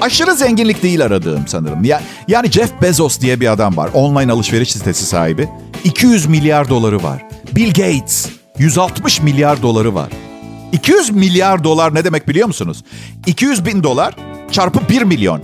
Aşırı 0.01 0.35
zenginlik 0.35 0.83
değil 0.83 1.05
aradığım 1.05 1.47
sanırım. 1.47 1.83
Ya, 1.83 2.01
yani 2.27 2.51
Jeff 2.51 2.81
Bezos 2.81 3.19
diye 3.19 3.39
bir 3.39 3.51
adam 3.51 3.77
var. 3.77 3.89
Online 3.93 4.31
alışveriş 4.31 4.71
sitesi 4.71 5.05
sahibi. 5.05 5.49
200 5.83 6.25
milyar 6.25 6.69
doları 6.69 7.03
var. 7.03 7.25
Bill 7.55 7.67
Gates 7.67 8.29
160 8.57 9.21
milyar 9.21 9.61
doları 9.61 9.95
var. 9.95 10.09
200 10.71 11.09
milyar 11.09 11.63
dolar 11.63 11.95
ne 11.95 12.03
demek 12.03 12.27
biliyor 12.27 12.47
musunuz? 12.47 12.83
200 13.25 13.65
bin 13.65 13.83
dolar 13.83 14.15
çarpı 14.51 14.89
1 14.89 15.01
milyon. 15.01 15.41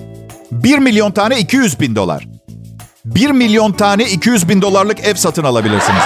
1 0.51 0.77
milyon 0.77 1.11
tane 1.11 1.39
200 1.39 1.79
bin 1.79 1.95
dolar. 1.95 2.27
1 3.05 3.31
milyon 3.31 3.71
tane 3.71 4.03
200 4.05 4.49
bin 4.49 4.61
dolarlık 4.61 4.99
ev 4.99 5.15
satın 5.15 5.43
alabilirsiniz. 5.43 6.01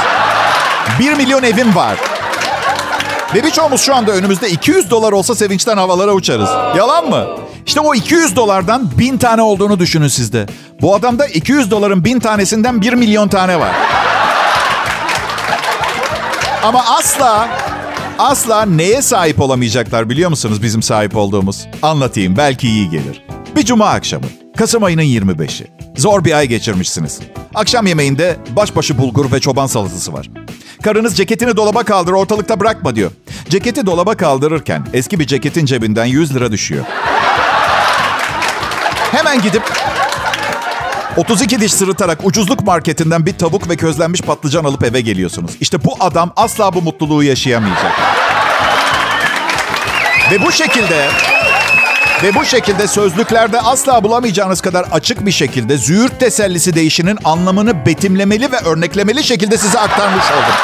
1 1.00 1.13
milyon 1.13 1.44
evim 1.44 1.75
var. 1.75 2.14
Ve 3.35 3.43
birçoğumuz 3.43 3.81
şu 3.81 3.95
anda 3.95 4.11
önümüzde 4.11 4.49
200 4.49 4.89
dolar 4.89 5.11
olsa 5.11 5.35
sevinçten 5.35 5.77
havalara 5.77 6.13
uçarız. 6.13 6.49
Yalan 6.77 7.09
mı? 7.09 7.27
İşte 7.65 7.79
o 7.79 7.95
200 7.95 8.35
dolardan 8.35 8.89
1000 8.97 9.17
tane 9.17 9.41
olduğunu 9.41 9.79
düşünün 9.79 10.07
sizde. 10.07 10.45
Bu 10.81 10.95
adamda 10.95 11.27
200 11.27 11.71
doların 11.71 12.03
1000 12.03 12.19
tanesinden 12.19 12.81
1 12.81 12.93
milyon 12.93 13.27
tane 13.27 13.59
var. 13.59 13.75
Ama 16.63 16.83
asla, 16.97 17.49
asla 18.19 18.65
neye 18.65 19.01
sahip 19.01 19.41
olamayacaklar 19.41 20.09
biliyor 20.09 20.29
musunuz 20.29 20.63
bizim 20.63 20.81
sahip 20.81 21.15
olduğumuz? 21.15 21.67
Anlatayım 21.81 22.37
belki 22.37 22.67
iyi 22.67 22.89
gelir. 22.89 23.23
Bir 23.55 23.65
cuma 23.65 23.85
akşamı, 23.85 24.25
Kasım 24.57 24.83
ayının 24.83 25.01
25'i. 25.01 25.67
Zor 25.97 26.23
bir 26.23 26.33
ay 26.33 26.47
geçirmişsiniz. 26.47 27.19
Akşam 27.55 27.87
yemeğinde 27.87 28.37
başbaşı 28.55 28.97
bulgur 28.97 29.31
ve 29.31 29.39
çoban 29.39 29.67
salatası 29.67 30.13
var. 30.13 30.29
Karınız 30.85 31.17
ceketini 31.17 31.57
dolaba 31.57 31.83
kaldır 31.83 32.11
ortalıkta 32.11 32.59
bırakma 32.59 32.95
diyor. 32.95 33.11
Ceketi 33.49 33.85
dolaba 33.85 34.15
kaldırırken 34.17 34.87
eski 34.93 35.19
bir 35.19 35.27
ceketin 35.27 35.65
cebinden 35.65 36.05
100 36.05 36.35
lira 36.35 36.51
düşüyor. 36.51 36.85
Hemen 39.11 39.41
gidip 39.41 39.63
32 41.17 41.61
diş 41.61 41.73
sırıtarak 41.73 42.25
ucuzluk 42.25 42.63
marketinden 42.63 43.25
bir 43.25 43.33
tavuk 43.33 43.69
ve 43.69 43.75
közlenmiş 43.75 44.21
patlıcan 44.21 44.63
alıp 44.63 44.83
eve 44.83 45.01
geliyorsunuz. 45.01 45.51
İşte 45.61 45.83
bu 45.83 45.95
adam 45.99 46.31
asla 46.35 46.73
bu 46.73 46.81
mutluluğu 46.81 47.23
yaşayamayacak. 47.23 47.91
Ve 50.31 50.45
bu 50.45 50.51
şekilde 50.51 51.09
ve 52.24 52.36
bu 52.36 52.45
şekilde 52.45 52.88
sözlüklerde 52.88 53.62
asla 53.62 54.03
bulamayacağınız 54.03 54.62
kadar 54.62 54.86
açık 54.91 55.25
bir 55.25 55.31
şekilde 55.31 55.77
züğürt 55.77 56.19
tesellisi 56.19 56.75
değişinin 56.75 57.17
anlamını 57.24 57.86
betimlemeli 57.86 58.51
ve 58.51 58.57
örneklemeli 58.57 59.24
şekilde 59.24 59.57
size 59.57 59.79
aktarmış 59.79 60.25
oldum. 60.25 60.55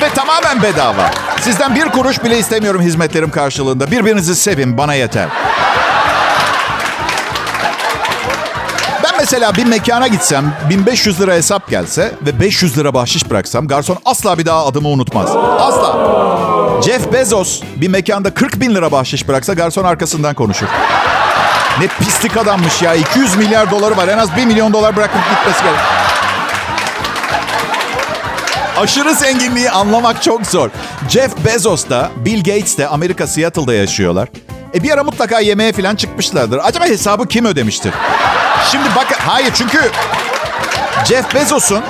Ve 0.00 0.08
tamamen 0.08 0.62
bedava. 0.62 1.10
Sizden 1.40 1.74
bir 1.74 1.84
kuruş 1.84 2.24
bile 2.24 2.38
istemiyorum 2.38 2.80
hizmetlerim 2.80 3.30
karşılığında. 3.30 3.90
Birbirinizi 3.90 4.36
sevin, 4.36 4.78
bana 4.78 4.94
yeter. 4.94 5.28
Ben 9.04 9.12
mesela 9.18 9.56
bir 9.56 9.64
mekana 9.64 10.06
gitsem, 10.06 10.54
1500 10.70 11.20
lira 11.20 11.34
hesap 11.34 11.70
gelse 11.70 12.12
ve 12.26 12.40
500 12.40 12.78
lira 12.78 12.94
bahşiş 12.94 13.30
bıraksam 13.30 13.68
garson 13.68 13.98
asla 14.04 14.38
bir 14.38 14.46
daha 14.46 14.66
adımı 14.66 14.88
unutmaz. 14.88 15.30
Asla. 15.58 16.53
Jeff 16.82 17.12
Bezos 17.12 17.62
bir 17.76 17.88
mekanda 17.88 18.34
40 18.34 18.60
bin 18.60 18.74
lira 18.74 18.92
bahşiş 18.92 19.28
bıraksa 19.28 19.54
garson 19.54 19.84
arkasından 19.84 20.34
konuşur. 20.34 20.66
Ne 21.80 21.86
pislik 21.86 22.36
adammış 22.36 22.82
ya. 22.82 22.94
200 22.94 23.36
milyar 23.36 23.70
doları 23.70 23.96
var. 23.96 24.08
En 24.08 24.18
az 24.18 24.36
1 24.36 24.44
milyon 24.46 24.72
dolar 24.72 24.96
bırakıp 24.96 25.20
gitmesi 25.30 25.64
gerek. 25.64 25.78
Aşırı 28.78 29.14
zenginliği 29.14 29.70
anlamak 29.70 30.22
çok 30.22 30.46
zor. 30.46 30.70
Jeff 31.08 31.44
Bezos 31.44 31.88
da 31.88 32.10
Bill 32.16 32.38
Gates 32.38 32.78
de 32.78 32.88
Amerika 32.88 33.26
Seattle'da 33.26 33.74
yaşıyorlar. 33.74 34.28
E 34.74 34.82
bir 34.82 34.90
ara 34.90 35.04
mutlaka 35.04 35.40
yemeğe 35.40 35.72
falan 35.72 35.96
çıkmışlardır. 35.96 36.60
Acaba 36.62 36.84
hesabı 36.84 37.28
kim 37.28 37.44
ödemiştir? 37.44 37.94
Şimdi 38.70 38.88
bak 38.96 39.06
hayır 39.18 39.50
çünkü 39.54 39.90
Jeff 41.08 41.34
Bezos'un 41.34 41.82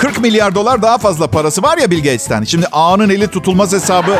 40 0.00 0.18
milyar 0.18 0.54
dolar 0.54 0.82
daha 0.82 0.98
fazla 0.98 1.26
parası 1.26 1.62
var 1.62 1.78
ya 1.78 1.90
Bill 1.90 1.98
Gates'ten. 1.98 2.44
Şimdi 2.44 2.66
ağanın 2.72 3.08
eli 3.08 3.28
tutulmaz 3.28 3.72
hesabı 3.72 4.18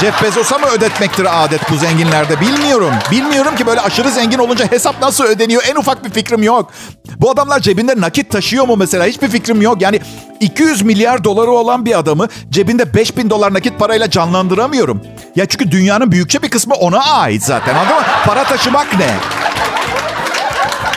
Jeff 0.00 0.22
Bezos'a 0.22 0.58
mı 0.58 0.66
ödetmektir 0.66 1.44
adet 1.44 1.70
bu 1.70 1.76
zenginlerde 1.76 2.40
bilmiyorum. 2.40 2.92
Bilmiyorum 3.10 3.56
ki 3.56 3.66
böyle 3.66 3.80
aşırı 3.80 4.10
zengin 4.10 4.38
olunca 4.38 4.72
hesap 4.72 5.02
nasıl 5.02 5.24
ödeniyor 5.24 5.62
en 5.70 5.76
ufak 5.76 6.04
bir 6.04 6.10
fikrim 6.10 6.42
yok. 6.42 6.72
Bu 7.18 7.30
adamlar 7.30 7.60
cebinde 7.60 8.00
nakit 8.00 8.30
taşıyor 8.30 8.66
mu 8.66 8.76
mesela 8.76 9.06
hiçbir 9.06 9.28
fikrim 9.28 9.62
yok. 9.62 9.82
Yani 9.82 10.00
200 10.40 10.82
milyar 10.82 11.24
doları 11.24 11.50
olan 11.50 11.84
bir 11.84 11.98
adamı 11.98 12.28
cebinde 12.50 12.94
5000 12.94 13.30
dolar 13.30 13.54
nakit 13.54 13.78
parayla 13.78 14.10
canlandıramıyorum. 14.10 15.02
Ya 15.36 15.46
çünkü 15.46 15.70
dünyanın 15.70 16.12
büyükçe 16.12 16.42
bir 16.42 16.50
kısmı 16.50 16.74
ona 16.74 16.98
ait 16.98 17.42
zaten 17.44 17.74
anladın 17.74 17.96
mı? 17.96 18.02
Para 18.26 18.44
taşımak 18.44 18.98
ne? 18.98 19.14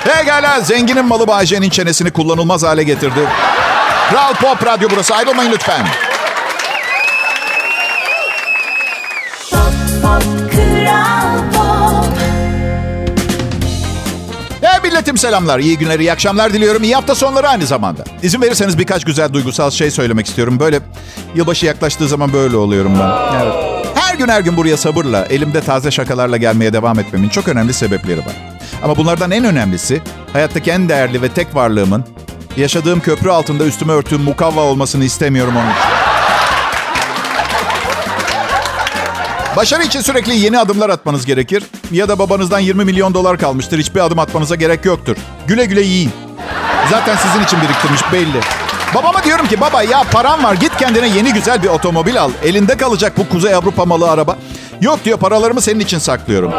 Pekala 0.03 0.61
zenginin 0.61 1.05
malı 1.05 1.27
Bayce'nin 1.27 1.69
çenesini 1.69 2.11
kullanılmaz 2.11 2.63
hale 2.63 2.83
getirdi. 2.83 3.19
Kral 4.13 4.33
Pop 4.33 4.65
Radyo 4.65 4.89
burası 4.91 5.15
ayrılmayın 5.15 5.51
lütfen. 5.51 5.85
Pop 10.01 10.23
Kral 10.51 11.37
Pop 11.53 12.17
Hey 14.61 14.89
milletim 14.89 15.17
selamlar. 15.17 15.59
İyi 15.59 15.77
günler, 15.77 15.99
iyi 15.99 16.11
akşamlar 16.11 16.53
diliyorum. 16.53 16.83
İyi 16.83 16.95
hafta 16.95 17.15
sonları 17.15 17.49
aynı 17.49 17.65
zamanda. 17.65 18.03
İzin 18.23 18.41
verirseniz 18.41 18.79
birkaç 18.79 19.05
güzel 19.05 19.33
duygusal 19.33 19.71
şey 19.71 19.91
söylemek 19.91 20.25
istiyorum. 20.25 20.59
Böyle 20.59 20.79
yılbaşı 21.35 21.65
yaklaştığı 21.65 22.07
zaman 22.07 22.33
böyle 22.33 22.57
oluyorum 22.57 22.99
ben. 22.99 23.41
Evet. 23.43 23.53
Her 23.95 24.15
gün 24.15 24.27
her 24.27 24.41
gün 24.41 24.57
buraya 24.57 24.77
sabırla, 24.77 25.25
elimde 25.25 25.61
taze 25.61 25.91
şakalarla 25.91 26.37
gelmeye 26.37 26.73
devam 26.73 26.99
etmemin 26.99 27.29
çok 27.29 27.47
önemli 27.47 27.73
sebepleri 27.73 28.19
var. 28.19 28.35
Ama 28.83 28.97
bunlardan 28.97 29.31
en 29.31 29.45
önemlisi 29.45 30.01
hayattaki 30.33 30.71
en 30.71 30.89
değerli 30.89 31.21
ve 31.21 31.29
tek 31.29 31.55
varlığımın 31.55 32.05
yaşadığım 32.57 32.99
köprü 32.99 33.29
altında 33.29 33.65
üstüme 33.65 33.93
örtüğüm 33.93 34.21
mukavva 34.21 34.61
olmasını 34.61 35.03
istemiyorum 35.03 35.53
onun 35.55 35.69
için. 35.71 36.03
Başarı 39.55 39.83
için 39.83 40.01
sürekli 40.01 40.35
yeni 40.35 40.59
adımlar 40.59 40.89
atmanız 40.89 41.25
gerekir. 41.25 41.63
Ya 41.91 42.09
da 42.09 42.19
babanızdan 42.19 42.59
20 42.59 42.85
milyon 42.85 43.13
dolar 43.13 43.37
kalmıştır. 43.37 43.79
Hiçbir 43.79 43.99
adım 43.99 44.19
atmanıza 44.19 44.55
gerek 44.55 44.85
yoktur. 44.85 45.15
Güle 45.47 45.65
güle 45.65 45.81
yiyin. 45.81 46.11
Zaten 46.91 47.15
sizin 47.15 47.43
için 47.43 47.59
biriktirmiş 47.61 48.01
belli. 48.13 48.41
Babama 48.95 49.23
diyorum 49.23 49.47
ki 49.47 49.61
baba 49.61 49.83
ya 49.83 50.03
param 50.11 50.43
var 50.43 50.53
git 50.53 50.77
kendine 50.77 51.07
yeni 51.07 51.33
güzel 51.33 51.63
bir 51.63 51.67
otomobil 51.67 52.21
al. 52.21 52.31
Elinde 52.43 52.77
kalacak 52.77 53.17
bu 53.17 53.29
Kuzey 53.29 53.55
Avrupa 53.55 53.85
malı 53.85 54.11
araba. 54.11 54.37
Yok 54.81 54.99
diyor 55.05 55.17
paralarımı 55.17 55.61
senin 55.61 55.79
için 55.79 55.97
saklıyorum. 55.97 56.51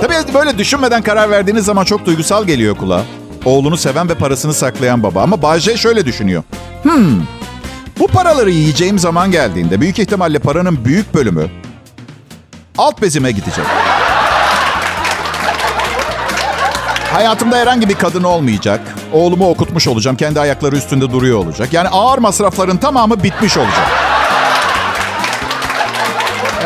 Tabii 0.00 0.34
böyle 0.34 0.58
düşünmeden 0.58 1.02
karar 1.02 1.30
verdiğiniz 1.30 1.64
zaman 1.64 1.84
çok 1.84 2.06
duygusal 2.06 2.44
geliyor 2.44 2.76
kulağa. 2.76 3.02
Oğlunu 3.44 3.76
seven 3.76 4.08
ve 4.08 4.14
parasını 4.14 4.54
saklayan 4.54 5.02
baba. 5.02 5.22
Ama 5.22 5.42
Bahçe 5.42 5.76
şöyle 5.76 6.06
düşünüyor. 6.06 6.42
Hmm, 6.82 7.20
bu 7.98 8.06
paraları 8.08 8.50
yiyeceğim 8.50 8.98
zaman 8.98 9.30
geldiğinde 9.30 9.80
büyük 9.80 9.98
ihtimalle 9.98 10.38
paranın 10.38 10.84
büyük 10.84 11.14
bölümü 11.14 11.50
alt 12.78 13.02
bezime 13.02 13.30
gidecek. 13.30 13.64
Hayatımda 17.12 17.56
herhangi 17.56 17.88
bir 17.88 17.94
kadın 17.94 18.22
olmayacak. 18.22 18.80
Oğlumu 19.12 19.50
okutmuş 19.50 19.88
olacağım. 19.88 20.16
Kendi 20.16 20.40
ayakları 20.40 20.76
üstünde 20.76 21.12
duruyor 21.12 21.38
olacak. 21.38 21.72
Yani 21.72 21.88
ağır 21.88 22.18
masrafların 22.18 22.76
tamamı 22.76 23.22
bitmiş 23.22 23.56
olacak. 23.56 24.01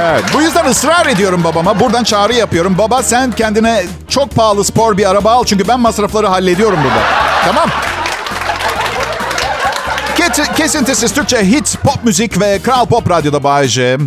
Evet, 0.01 0.25
bu 0.35 0.43
yüzden 0.43 0.65
ısrar 0.65 1.07
ediyorum 1.07 1.45
babama. 1.45 1.81
Buradan 1.81 2.05
çağrı 2.05 2.35
yapıyorum. 2.35 2.79
Baba 2.79 3.03
sen 3.03 3.33
kendine 3.33 3.85
çok 4.09 4.31
pahalı 4.31 4.65
spor 4.65 4.97
bir 4.97 5.11
araba 5.11 5.33
al. 5.33 5.45
Çünkü 5.45 5.69
ben 5.69 5.81
masrafları 5.81 6.27
hallediyorum 6.27 6.79
burada. 6.85 7.01
Tamam. 7.47 7.69
Kes- 10.17 10.53
Kesintisiz 10.57 11.13
Türkçe 11.13 11.39
hit, 11.47 11.79
pop 11.85 12.05
müzik 12.05 12.41
ve 12.41 12.59
Kral 12.59 12.87
Pop 12.87 13.11
Radyo'da 13.11 13.43
Bayece. 13.43 13.99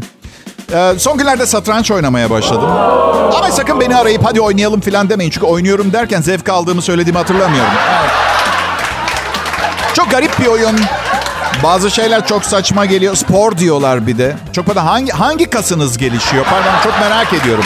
Ee, 0.74 0.94
son 0.98 1.18
günlerde 1.18 1.46
satranç 1.46 1.92
oynamaya 1.92 2.30
başladım. 2.30 2.72
Ama 3.36 3.52
sakın 3.52 3.80
beni 3.80 3.96
arayıp 3.96 4.26
hadi 4.26 4.42
oynayalım 4.42 4.82
falan 4.82 5.10
demeyin. 5.10 5.32
Çünkü 5.32 5.46
oynuyorum 5.46 5.94
derken 5.94 6.22
zevk 6.22 6.50
aldığımı 6.50 6.82
söylediğimi 6.82 7.18
hatırlamıyorum. 7.18 7.72
Evet. 8.02 8.12
Çok 9.94 10.12
garip 10.12 10.40
bir 10.40 10.46
oyun. 10.48 10.80
Bazı 11.64 11.92
şeyler 11.92 12.28
çok 12.28 12.46
saçma 12.46 12.86
geliyor. 12.86 13.16
Spor 13.16 13.58
diyorlar 13.58 14.08
bir 14.08 14.18
de. 14.18 14.36
Çok 14.54 14.66
pardon 14.66 14.82
hangi 14.82 15.12
hangi 15.12 15.50
kasınız 15.50 15.98
gelişiyor? 15.98 16.46
Pardon 16.50 16.72
çok 16.84 17.00
merak 17.00 17.34
ediyorum. 17.34 17.64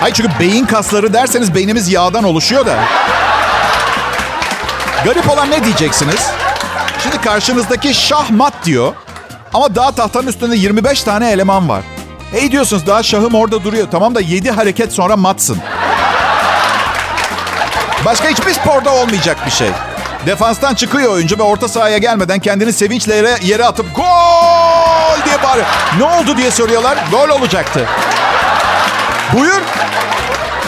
Hayır 0.00 0.14
çünkü 0.14 0.30
beyin 0.40 0.66
kasları 0.66 1.14
derseniz 1.14 1.54
beynimiz 1.54 1.92
yağdan 1.92 2.24
oluşuyor 2.24 2.66
da. 2.66 2.76
Garip 5.04 5.30
olan 5.30 5.50
ne 5.50 5.64
diyeceksiniz? 5.64 6.30
Şimdi 7.02 7.20
karşınızdaki 7.20 7.94
şahmat 7.94 8.52
diyor. 8.64 8.94
Ama 9.54 9.74
daha 9.74 9.92
tahtanın 9.92 10.26
üstünde 10.26 10.56
25 10.56 11.02
tane 11.02 11.30
eleman 11.30 11.68
var. 11.68 11.82
Hey 12.30 12.52
diyorsunuz 12.52 12.86
daha 12.86 13.02
şahım 13.02 13.34
orada 13.34 13.64
duruyor. 13.64 13.88
Tamam 13.90 14.14
da 14.14 14.20
7 14.20 14.50
hareket 14.50 14.92
sonra 14.92 15.16
matsın. 15.16 15.58
Başka 18.04 18.28
hiçbir 18.28 18.52
sporda 18.52 18.94
olmayacak 18.94 19.36
bir 19.46 19.50
şey. 19.50 19.68
Defanstan 20.26 20.74
çıkıyor 20.74 21.12
oyuncu 21.12 21.38
ve 21.38 21.42
orta 21.42 21.68
sahaya 21.68 21.98
gelmeden 21.98 22.38
kendini 22.38 22.72
sevinçle 22.72 23.14
yere, 23.14 23.36
yere 23.42 23.64
atıp 23.64 23.96
gol 23.96 25.24
diye 25.24 25.42
bağırıyor. 25.42 25.66
Ne 25.98 26.04
oldu 26.04 26.36
diye 26.36 26.50
soruyorlar. 26.50 26.98
Gol 27.10 27.28
olacaktı. 27.28 27.86
Buyur. 29.32 29.62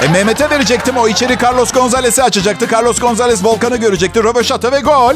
E 0.04 0.08
Mehmet'e 0.08 0.50
verecektim. 0.50 0.96
O 0.96 1.08
içeri 1.08 1.38
Carlos 1.42 1.72
Gonzalez'i 1.72 2.22
açacaktı. 2.22 2.66
Carlos 2.72 3.00
Gonzalez 3.00 3.44
Volkan'ı 3.44 3.76
görecekti. 3.76 4.22
Röveşata 4.24 4.72
ve 4.72 4.80
gol. 4.80 5.14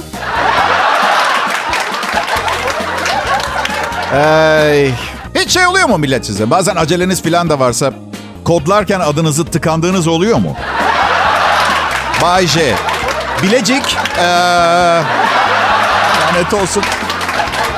Ey. 4.15 4.95
Hiç 5.35 5.51
şey 5.51 5.67
oluyor 5.67 5.89
mu 5.89 5.99
millet 5.99 6.27
size? 6.27 6.51
Bazen 6.51 6.77
aceleniz 6.77 7.23
falan 7.23 7.51
da 7.51 7.61
varsa 7.61 7.93
kodlarken 8.45 9.01
adınızı 9.01 9.45
tıkandığınız 9.45 10.07
oluyor 10.07 10.39
mu? 10.39 10.57
Bay 12.23 12.47
J. 12.47 12.75
Bilecik. 13.43 13.97
Ee, 14.19 14.23
lanet 16.27 16.55
olsun. 16.55 16.85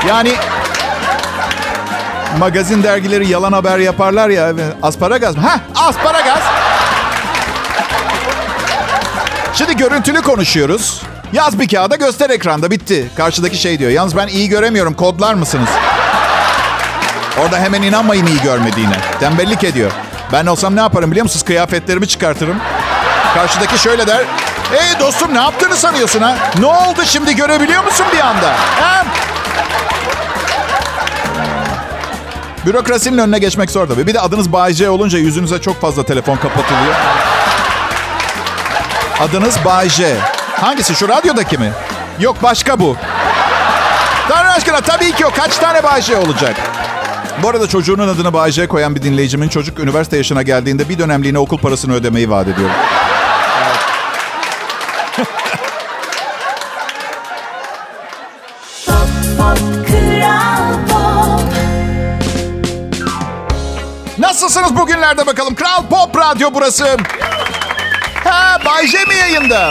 Yani 0.08 0.32
magazin 2.38 2.82
dergileri 2.82 3.28
yalan 3.28 3.52
haber 3.52 3.78
yaparlar 3.78 4.28
ya. 4.28 4.52
Asparagas 4.82 5.36
mı? 5.36 5.42
Heh, 5.42 5.86
asparagas. 5.88 6.40
Şimdi 9.54 9.76
görüntülü 9.76 10.22
konuşuyoruz. 10.22 11.02
Yaz 11.32 11.60
bir 11.60 11.68
kağıda 11.68 11.96
göster 11.96 12.30
ekranda 12.30 12.70
bitti. 12.70 13.10
Karşıdaki 13.16 13.56
şey 13.56 13.78
diyor. 13.78 13.90
Yalnız 13.90 14.16
ben 14.16 14.26
iyi 14.28 14.48
göremiyorum 14.48 14.94
kodlar 14.94 15.34
mısınız? 15.34 15.68
Orada 17.38 17.58
hemen 17.58 17.82
inanmayın 17.82 18.26
iyi 18.26 18.42
görmediğine. 18.42 18.96
Tembellik 19.20 19.64
ediyor. 19.64 19.90
Ben 20.32 20.46
olsam 20.46 20.76
ne 20.76 20.80
yaparım 20.80 21.10
biliyor 21.10 21.24
musunuz? 21.24 21.44
Kıyafetlerimi 21.44 22.08
çıkartırım. 22.08 22.56
Karşıdaki 23.34 23.78
şöyle 23.78 24.06
der. 24.06 24.24
Hey 24.70 25.00
dostum 25.00 25.34
ne 25.34 25.38
yaptığını 25.38 25.76
sanıyorsun 25.76 26.20
ha? 26.20 26.36
Ne 26.58 26.66
oldu 26.66 27.00
şimdi 27.04 27.36
görebiliyor 27.36 27.84
musun 27.84 28.06
bir 28.12 28.18
anda? 28.18 28.48
Ha? 28.80 29.04
Bürokrasinin 32.66 33.18
önüne 33.18 33.38
geçmek 33.38 33.70
zor 33.70 33.86
tabii. 33.86 34.06
Bir 34.06 34.14
de 34.14 34.20
adınız 34.20 34.52
Bay 34.52 34.72
J 34.72 34.90
olunca 34.90 35.18
yüzünüze 35.18 35.60
çok 35.60 35.80
fazla 35.80 36.02
telefon 36.02 36.36
kapatılıyor. 36.36 36.94
Adınız 39.20 39.64
Bay 39.64 39.88
J. 39.88 40.16
Hangisi? 40.60 40.94
Şu 40.94 41.08
radyodaki 41.08 41.58
mi? 41.58 41.72
Yok 42.20 42.36
başka 42.42 42.80
bu. 42.80 42.96
Tanrı 44.28 44.50
aşkına 44.50 44.80
tabii 44.80 45.12
ki 45.12 45.26
o. 45.26 45.30
Kaç 45.30 45.56
tane 45.56 45.82
Bay 45.82 46.02
J 46.02 46.16
olacak? 46.16 46.56
Bu 47.42 47.48
arada 47.48 47.68
çocuğunun 47.68 48.08
adını 48.08 48.32
Bayce 48.32 48.66
koyan 48.66 48.94
bir 48.94 49.02
dinleyicimin 49.02 49.48
çocuk 49.48 49.78
üniversite 49.78 50.16
yaşına 50.16 50.42
geldiğinde 50.42 50.88
bir 50.88 50.98
dönemliğine 50.98 51.38
okul 51.38 51.58
parasını 51.58 51.94
ödemeyi 51.94 52.30
vaat 52.30 52.48
ediyorum. 52.48 52.74
Radyo 66.30 66.50
burası. 66.54 66.96
Ha, 68.24 68.58
Bay 68.64 68.86
J 68.86 68.98
mi 69.04 69.14
yayında? 69.14 69.70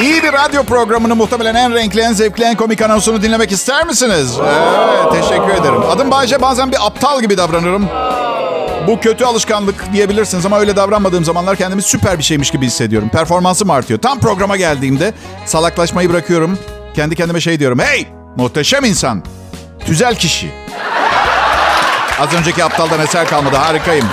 İyi 0.00 0.22
bir 0.22 0.32
radyo 0.32 0.64
programını 0.64 1.16
muhtemelen 1.16 1.54
en 1.54 1.74
renkli, 1.74 2.00
en 2.00 2.12
zevkli, 2.12 2.44
en 2.44 2.56
komik 2.56 2.82
anonsunu 2.82 3.22
dinlemek 3.22 3.52
ister 3.52 3.86
misiniz? 3.86 4.38
Evet, 4.40 5.12
teşekkür 5.22 5.54
ederim. 5.62 5.82
Adım 5.90 6.10
Bayce, 6.10 6.42
bazen 6.42 6.72
bir 6.72 6.86
aptal 6.86 7.20
gibi 7.20 7.36
davranırım. 7.36 7.88
Bu 8.86 9.00
kötü 9.00 9.24
alışkanlık 9.24 9.92
diyebilirsiniz 9.92 10.46
ama 10.46 10.58
öyle 10.58 10.76
davranmadığım 10.76 11.24
zamanlar 11.24 11.56
kendimi 11.56 11.82
süper 11.82 12.18
bir 12.18 12.24
şeymiş 12.24 12.50
gibi 12.50 12.66
hissediyorum. 12.66 13.08
Performansım 13.08 13.70
artıyor. 13.70 14.00
Tam 14.00 14.20
programa 14.20 14.56
geldiğimde 14.56 15.12
salaklaşmayı 15.46 16.10
bırakıyorum. 16.12 16.58
Kendi 16.96 17.16
kendime 17.16 17.40
şey 17.40 17.58
diyorum. 17.58 17.78
Hey, 17.78 18.06
muhteşem 18.36 18.84
insan. 18.84 19.22
Güzel 19.86 20.14
kişi. 20.14 20.52
Az 22.20 22.34
önceki 22.38 22.64
aptaldan 22.64 23.00
eser 23.00 23.26
kalmadı. 23.28 23.56
Harikayım. 23.56 24.06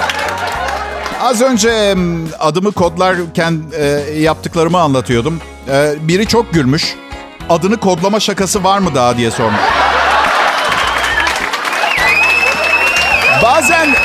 Az 1.22 1.42
önce 1.42 1.96
adımı 2.40 2.72
kodlarken 2.72 3.64
e, 3.78 3.86
yaptıklarımı 4.20 4.80
anlatıyordum. 4.80 5.42
E, 5.70 5.94
biri 6.02 6.28
çok 6.28 6.54
gülmüş. 6.54 6.96
Adını 7.50 7.78
kodlama 7.78 8.20
şakası 8.20 8.64
var 8.64 8.80
mı 8.80 8.96
daha 8.96 9.18
diye 9.18 9.32
sormuş. 9.32 9.62
Bazen 13.44 13.96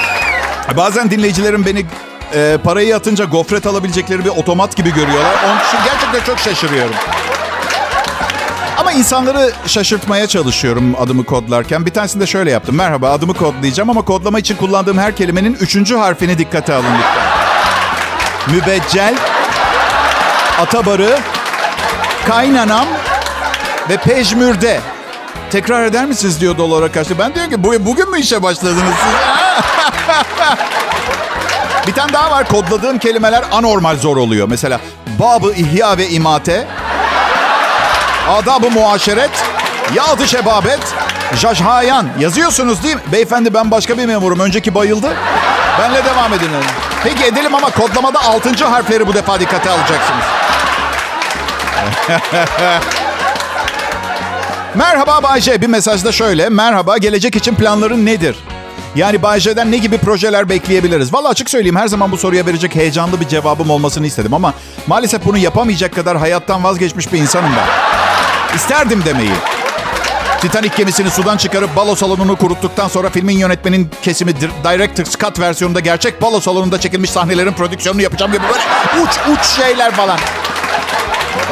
bazen 0.77 1.11
dinleyicilerim 1.11 1.67
beni 1.67 1.87
e, 2.35 2.59
parayı 2.65 2.97
atınca 2.97 3.25
gofret 3.25 3.67
alabilecekleri 3.67 4.25
bir 4.25 4.31
otomat 4.31 4.77
gibi 4.77 4.95
görüyorlar. 4.95 5.35
Onun 5.47 5.59
için 5.59 5.79
gerçekten 5.85 6.25
çok 6.25 6.39
şaşırıyorum. 6.39 6.95
Ama 8.87 8.93
insanları 8.93 9.53
şaşırtmaya 9.67 10.27
çalışıyorum 10.27 10.95
adımı 11.01 11.25
kodlarken. 11.25 11.87
Bir 11.87 11.91
tanesini 11.95 12.21
de 12.23 12.27
şöyle 12.27 12.51
yaptım. 12.51 12.77
Merhaba 12.77 13.11
adımı 13.11 13.35
kodlayacağım 13.35 13.91
ama 13.91 14.03
kodlama 14.03 14.39
için 14.39 14.57
kullandığım 14.57 14.99
her 14.99 15.17
kelimenin 15.17 15.55
üçüncü 15.61 15.97
harfini 15.97 16.39
dikkate 16.39 16.75
alın 16.75 16.87
lütfen. 16.99 17.27
Mübeccel, 18.55 19.15
atabarı, 20.61 21.19
kaynanam 22.29 22.87
ve 23.91 23.97
pejmürde. 23.97 24.81
Tekrar 25.51 25.85
eder 25.85 26.07
misiniz 26.07 26.41
diyor 26.41 26.59
dolara 26.59 26.93
karşı. 26.93 27.19
Ben 27.19 27.35
diyorum 27.35 27.51
ki 27.53 27.63
"Bu- 27.65 27.87
bugün 27.87 28.11
mü 28.11 28.21
işe 28.21 28.43
başladınız 28.43 28.83
siz? 28.83 29.15
Bir 31.87 31.93
tane 31.93 32.13
daha 32.13 32.31
var. 32.31 32.49
Kodladığım 32.49 32.99
kelimeler 32.99 33.45
anormal 33.53 33.97
zor 33.97 34.17
oluyor. 34.17 34.49
Mesela 34.49 34.81
babı 35.19 35.53
ihya 35.53 35.99
ve 35.99 36.09
imate, 36.09 36.67
adab-ı 38.31 38.71
muaşeret, 38.71 39.31
yağdı 39.95 40.29
şebabet, 40.29 40.81
jajhayan. 41.35 42.09
Yazıyorsunuz 42.19 42.83
değil 42.83 42.97
mi? 42.97 43.03
Beyefendi 43.13 43.55
ben 43.55 43.71
başka 43.71 43.99
bir 43.99 44.07
memurum. 44.07 44.41
Önceki 44.41 44.75
bayıldı. 44.75 45.17
Benle 45.81 46.05
devam 46.05 46.33
edin. 46.33 46.51
Peki 47.05 47.25
edelim 47.25 47.55
ama 47.55 47.71
kodlamada 47.71 48.21
altıncı 48.25 48.65
harfleri 48.65 49.07
bu 49.07 49.15
defa 49.15 49.41
dikkate 49.41 49.71
alacaksınız. 49.71 50.25
Merhaba 54.75 55.23
Bayce. 55.23 55.63
Bir 55.63 55.67
mesajda 55.67 56.13
şöyle. 56.13 56.49
Merhaba, 56.49 56.99
gelecek 56.99 57.37
için 57.37 57.55
planların 57.55 58.07
nedir? 58.07 58.37
Yani 58.95 59.23
Bayce'den 59.23 59.73
ne 59.73 59.77
gibi 59.77 59.99
projeler 59.99 60.49
bekleyebiliriz? 60.49 61.15
Valla 61.15 61.29
açık 61.29 61.51
söyleyeyim 61.51 61.77
her 61.77 61.89
zaman 61.89 62.13
bu 62.13 62.17
soruya 62.17 62.47
verecek 62.47 62.75
heyecanlı 62.75 63.21
bir 63.21 63.29
cevabım 63.29 63.71
olmasını 63.71 64.07
istedim. 64.07 64.35
Ama 64.35 64.55
maalesef 64.87 65.25
bunu 65.25 65.39
yapamayacak 65.39 65.95
kadar 65.95 66.19
hayattan 66.19 66.65
vazgeçmiş 66.65 67.13
bir 67.13 67.19
insanım 67.19 67.51
ben. 67.57 67.96
İsterdim 68.57 69.05
demeyi. 69.05 69.31
Titanic 70.41 70.77
gemisini 70.77 71.11
sudan 71.11 71.37
çıkarıp 71.37 71.77
balo 71.77 71.95
salonunu 71.95 72.37
kuruttuktan 72.37 72.89
sonra 72.89 73.11
filmin 73.11 73.39
yönetmenin 73.39 73.91
kesimi 74.03 74.41
dir- 74.41 74.51
Director's 74.65 75.19
Cut 75.19 75.41
versiyonunda 75.41 75.81
gerçek 75.81 76.23
balo 76.23 76.41
salonunda 76.41 76.81
çekilmiş 76.81 77.11
sahnelerin 77.11 77.53
prodüksiyonunu 77.53 78.03
yapacağım 78.03 78.33
gibi 78.33 78.43
böyle 78.43 78.63
uç 79.05 79.11
uç 79.33 79.47
şeyler 79.47 79.93
falan. 79.93 80.19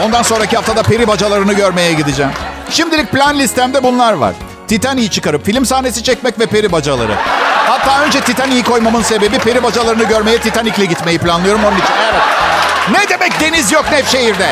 Ondan 0.05 0.23
sonraki 0.23 0.57
haftada 0.57 0.83
peri 0.83 1.07
bacalarını 1.09 1.53
görmeye 1.53 1.93
gideceğim. 1.93 2.33
Şimdilik 2.71 3.13
plan 3.13 3.39
listemde 3.39 3.83
bunlar 3.83 4.13
var. 4.13 4.35
Titanic'i 4.69 5.11
çıkarıp 5.11 5.47
film 5.47 5.67
sahnesi 5.67 6.03
çekmek 6.03 6.39
ve 6.41 6.47
peri 6.47 6.73
bacaları. 6.73 7.15
Hatta 7.67 8.05
önce 8.05 8.21
Titanic'i 8.21 8.63
koymamın 8.65 9.03
sebebi 9.03 9.39
peri 9.39 9.63
bacalarını 9.63 10.05
görmeye 10.05 10.39
Titanic'le 10.39 10.89
gitmeyi 10.89 11.19
planlıyorum 11.19 11.65
onun 11.65 11.77
için. 11.77 11.95
Evet. 12.13 12.23
Ne 12.93 13.09
demek 13.09 13.41
deniz 13.41 13.73
yok 13.73 13.85
Nevşehir'de? 13.93 14.49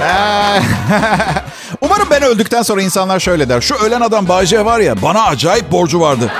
Umarım 1.80 2.08
ben 2.10 2.22
öldükten 2.22 2.62
sonra 2.62 2.82
insanlar 2.82 3.20
şöyle 3.20 3.48
der. 3.48 3.60
Şu 3.60 3.74
ölen 3.74 4.00
adam 4.00 4.28
Bayce 4.28 4.64
var 4.64 4.80
ya 4.80 5.02
bana 5.02 5.24
acayip 5.24 5.72
borcu 5.72 6.00
vardı. 6.00 6.32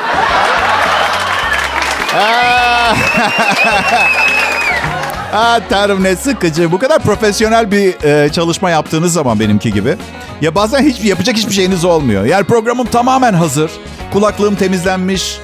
Aa, 5.35 5.61
tanrım 5.69 6.05
ne 6.05 6.17
sıkıcı. 6.17 6.73
Bu 6.73 6.79
kadar 6.79 6.99
profesyonel 6.99 7.71
bir 7.71 8.05
e, 8.05 8.33
çalışma 8.33 8.71
yaptığınız 8.71 9.13
zaman 9.13 9.41
benimki 9.41 9.73
gibi. 9.73 9.97
Ya 10.41 10.55
bazen 10.55 10.83
hiç 10.83 11.05
yapacak 11.05 11.37
hiçbir 11.37 11.53
şeyiniz 11.53 11.85
olmuyor. 11.85 12.25
Yani 12.25 12.45
programım 12.45 12.87
tamamen 12.87 13.35
hazır. 13.35 13.71
Kulaklığım 14.13 14.55
temizlenmiş. 14.55 15.39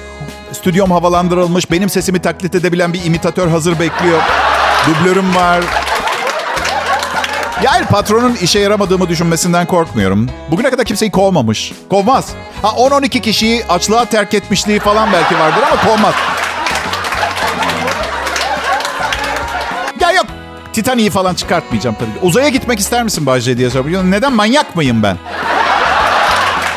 Stüdyom 0.51 0.91
havalandırılmış. 0.91 1.71
Benim 1.71 1.89
sesimi 1.89 2.21
taklit 2.21 2.55
edebilen 2.55 2.93
bir 2.93 3.05
imitatör 3.05 3.47
hazır 3.47 3.79
bekliyor. 3.79 4.21
Dublörüm 4.87 5.35
var. 5.35 5.63
Yani 7.63 7.85
patronun 7.85 8.35
işe 8.35 8.59
yaramadığımı 8.59 9.09
düşünmesinden 9.09 9.65
korkmuyorum. 9.65 10.29
Bugüne 10.51 10.69
kadar 10.69 10.85
kimseyi 10.85 11.11
kovmamış. 11.11 11.71
Kovmaz. 11.89 12.29
Ha 12.61 12.67
10-12 12.67 13.21
kişiyi 13.21 13.65
açlığa 13.65 14.05
terk 14.05 14.33
etmişliği 14.33 14.79
falan 14.79 15.09
belki 15.13 15.39
vardır 15.39 15.63
ama 15.71 15.81
kovmaz. 15.81 16.13
Ya 19.99 20.11
yok. 20.11 20.25
Titanic'i 20.73 21.09
falan 21.09 21.33
çıkartmayacağım 21.33 21.95
tabii. 21.95 22.27
Uzaya 22.27 22.49
gitmek 22.49 22.79
ister 22.79 23.03
misin 23.03 23.25
Bahçe 23.25 23.57
diye 23.57 23.69
soruyor. 23.69 24.03
Neden 24.03 24.33
manyak 24.33 24.75
mıyım 24.75 25.03
ben? 25.03 25.17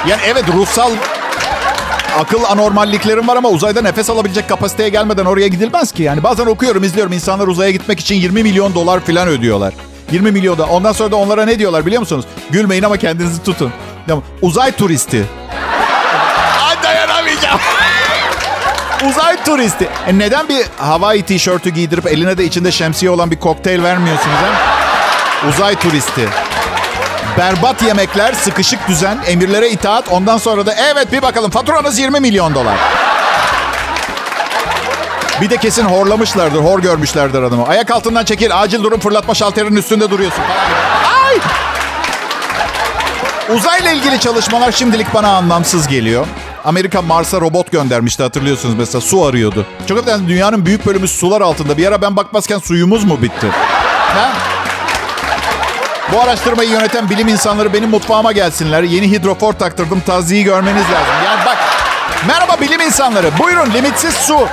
Yani 0.08 0.20
evet 0.26 0.44
ruhsal 0.54 0.90
akıl 2.18 2.44
anormalliklerim 2.44 3.28
var 3.28 3.36
ama 3.36 3.48
uzayda 3.48 3.82
nefes 3.82 4.10
alabilecek 4.10 4.48
kapasiteye 4.48 4.88
gelmeden 4.88 5.24
oraya 5.24 5.48
gidilmez 5.48 5.92
ki. 5.92 6.02
Yani 6.02 6.22
bazen 6.22 6.46
okuyorum, 6.46 6.84
izliyorum. 6.84 7.12
insanlar 7.12 7.48
uzaya 7.48 7.70
gitmek 7.70 8.00
için 8.00 8.14
20 8.14 8.42
milyon 8.42 8.74
dolar 8.74 9.00
falan 9.00 9.28
ödüyorlar. 9.28 9.74
20 10.12 10.32
milyon 10.32 10.58
da. 10.58 10.66
Ondan 10.66 10.92
sonra 10.92 11.10
da 11.10 11.16
onlara 11.16 11.44
ne 11.44 11.58
diyorlar 11.58 11.86
biliyor 11.86 12.00
musunuz? 12.00 12.24
Gülmeyin 12.50 12.82
ama 12.82 12.96
kendinizi 12.96 13.42
tutun. 13.42 13.72
Uzay 14.42 14.72
turisti. 14.72 15.24
Ay 16.68 16.82
dayanamayacağım. 16.82 17.60
Uzay 19.10 19.44
turisti. 19.44 19.88
E 20.06 20.18
neden 20.18 20.48
bir 20.48 20.66
Hawaii 20.78 21.22
tişörtü 21.22 21.70
giydirip 21.70 22.06
eline 22.06 22.38
de 22.38 22.44
içinde 22.44 22.72
şemsiye 22.72 23.10
olan 23.10 23.30
bir 23.30 23.40
kokteyl 23.40 23.82
vermiyorsunuz 23.82 24.36
ha? 24.36 24.76
Uzay 25.48 25.74
turisti. 25.78 26.28
Berbat 27.38 27.82
yemekler, 27.82 28.32
sıkışık 28.32 28.88
düzen, 28.88 29.18
emirlere 29.26 29.68
itaat. 29.68 30.08
Ondan 30.08 30.38
sonra 30.38 30.66
da 30.66 30.74
evet 30.74 31.12
bir 31.12 31.22
bakalım 31.22 31.50
faturanız 31.50 31.98
20 31.98 32.20
milyon 32.20 32.54
dolar. 32.54 32.76
Bir 35.40 35.50
de 35.50 35.56
kesin 35.56 35.84
horlamışlardır, 35.84 36.58
hor 36.58 36.78
görmüşlerdir 36.82 37.42
adamı. 37.42 37.66
Ayak 37.66 37.90
altından 37.90 38.24
çekil, 38.24 38.60
acil 38.60 38.82
durum 38.82 39.00
fırlatma 39.00 39.34
şalterinin 39.34 39.76
üstünde 39.76 40.10
duruyorsun 40.10 40.42
falan. 40.42 41.26
Ay! 41.26 41.38
Uzayla 43.56 43.92
ilgili 43.92 44.20
çalışmalar 44.20 44.72
şimdilik 44.72 45.14
bana 45.14 45.28
anlamsız 45.28 45.88
geliyor. 45.88 46.26
Amerika 46.64 47.02
Mars'a 47.02 47.40
robot 47.40 47.72
göndermişti 47.72 48.22
hatırlıyorsunuz 48.22 48.74
mesela 48.74 49.00
su 49.00 49.24
arıyordu. 49.24 49.66
Çok 49.88 49.98
affedersiniz 49.98 50.28
dünyanın 50.28 50.66
büyük 50.66 50.86
bölümü 50.86 51.08
sular 51.08 51.40
altında. 51.40 51.76
Bir 51.76 51.86
ara 51.86 52.02
ben 52.02 52.16
bakmazken 52.16 52.58
suyumuz 52.58 53.04
mu 53.04 53.22
bitti? 53.22 53.46
Ha? 54.14 54.32
Bu 56.12 56.20
araştırmayı 56.20 56.70
yöneten 56.70 57.10
bilim 57.10 57.28
insanları 57.28 57.72
benim 57.72 57.90
mutfağıma 57.90 58.32
gelsinler. 58.32 58.82
Yeni 58.82 59.10
hidrofor 59.10 59.52
taktırdım. 59.52 60.00
Taziyi 60.00 60.44
görmeniz 60.44 60.82
lazım. 60.82 61.14
Yani 61.24 61.40
bak. 61.46 61.56
Merhaba 62.28 62.60
bilim 62.60 62.80
insanları. 62.80 63.30
Buyurun 63.38 63.74
limitsiz 63.74 64.14
su. 64.14 64.48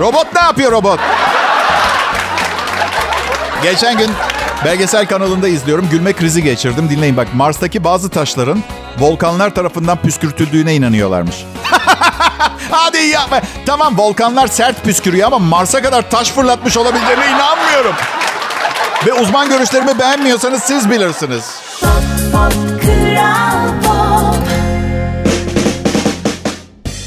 Robot 0.00 0.34
ne 0.34 0.40
yapıyor 0.40 0.72
robot? 0.72 1.00
Geçen 3.62 3.98
gün 3.98 4.10
belgesel 4.64 5.06
kanalında 5.06 5.48
izliyorum. 5.48 5.88
Gülme 5.90 6.12
krizi 6.12 6.42
geçirdim. 6.42 6.90
Dinleyin 6.90 7.16
bak 7.16 7.28
Mars'taki 7.34 7.84
bazı 7.84 8.08
taşların 8.10 8.62
volkanlar 8.98 9.54
tarafından 9.54 9.98
püskürtüldüğüne 9.98 10.74
inanıyorlarmış. 10.74 11.36
Hadi 12.70 12.98
yapma. 12.98 13.40
Tamam 13.66 13.98
volkanlar 13.98 14.46
sert 14.46 14.84
püskürüyor 14.84 15.26
ama 15.26 15.38
Mars'a 15.38 15.82
kadar 15.82 16.10
taş 16.10 16.30
fırlatmış 16.30 16.76
olabileceğine 16.76 17.26
inanmıyorum. 17.26 17.94
Ve 19.06 19.12
uzman 19.12 19.48
görüşlerimi 19.48 19.98
beğenmiyorsanız 19.98 20.62
siz 20.62 20.90
bilirsiniz. 20.90 21.44
Pop, 21.80 21.92
pop, 22.32 22.52
pop. 23.84 24.36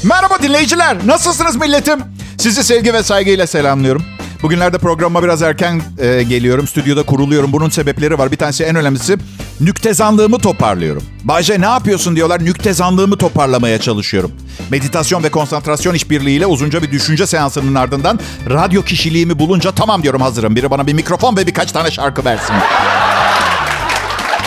Merhaba 0.04 0.42
dinleyiciler. 0.42 0.96
Nasılsınız 1.06 1.56
milletim? 1.56 2.14
Sizi 2.44 2.64
sevgi 2.64 2.94
ve 2.94 3.02
saygıyla 3.02 3.46
selamlıyorum. 3.46 4.02
Bugünlerde 4.42 4.78
programa 4.78 5.22
biraz 5.22 5.42
erken 5.42 5.82
e, 5.98 6.22
geliyorum. 6.22 6.68
Stüdyoda 6.68 7.02
kuruluyorum. 7.02 7.52
Bunun 7.52 7.68
sebepleri 7.68 8.18
var. 8.18 8.32
Bir 8.32 8.36
tanesi 8.36 8.64
en 8.64 8.76
önemlisi 8.76 9.16
nüktezanlığımı 9.60 10.38
toparlıyorum. 10.38 11.02
Bayce 11.24 11.60
ne 11.60 11.64
yapıyorsun 11.64 12.16
diyorlar. 12.16 12.44
Nüktezanlığımı 12.44 13.18
toparlamaya 13.18 13.80
çalışıyorum. 13.80 14.32
Meditasyon 14.70 15.22
ve 15.22 15.30
konsantrasyon 15.30 15.94
işbirliğiyle 15.94 16.46
uzunca 16.46 16.82
bir 16.82 16.90
düşünce 16.90 17.26
seansının 17.26 17.74
ardından 17.74 18.20
radyo 18.50 18.82
kişiliğimi 18.82 19.38
bulunca 19.38 19.72
tamam 19.72 20.02
diyorum 20.02 20.20
hazırım. 20.20 20.56
Biri 20.56 20.70
bana 20.70 20.86
bir 20.86 20.92
mikrofon 20.92 21.36
ve 21.36 21.46
birkaç 21.46 21.72
tane 21.72 21.90
şarkı 21.90 22.24
versin. 22.24 22.54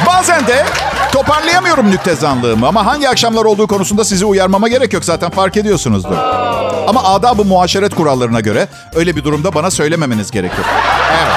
Bazen 0.07 0.47
de 0.47 0.65
toparlayamıyorum 1.17 1.91
nüktezanlığımı 1.91 2.67
ama 2.67 2.86
hangi 2.86 3.10
akşamlar 3.10 3.45
olduğu 3.45 3.67
konusunda 3.67 4.06
sizi 4.06 4.25
uyarmama 4.25 4.67
gerek 4.67 4.93
yok 4.93 5.06
zaten 5.06 5.30
fark 5.30 5.58
ediyorsunuzdur. 5.58 6.17
Ama 6.88 7.03
adab-ı 7.03 7.45
muaşeret 7.45 7.95
kurallarına 7.95 8.39
göre 8.39 8.67
öyle 8.95 9.15
bir 9.15 9.23
durumda 9.23 9.53
bana 9.53 9.71
söylememeniz 9.71 10.32
gerekiyor. 10.32 10.65
Evet. 11.12 11.34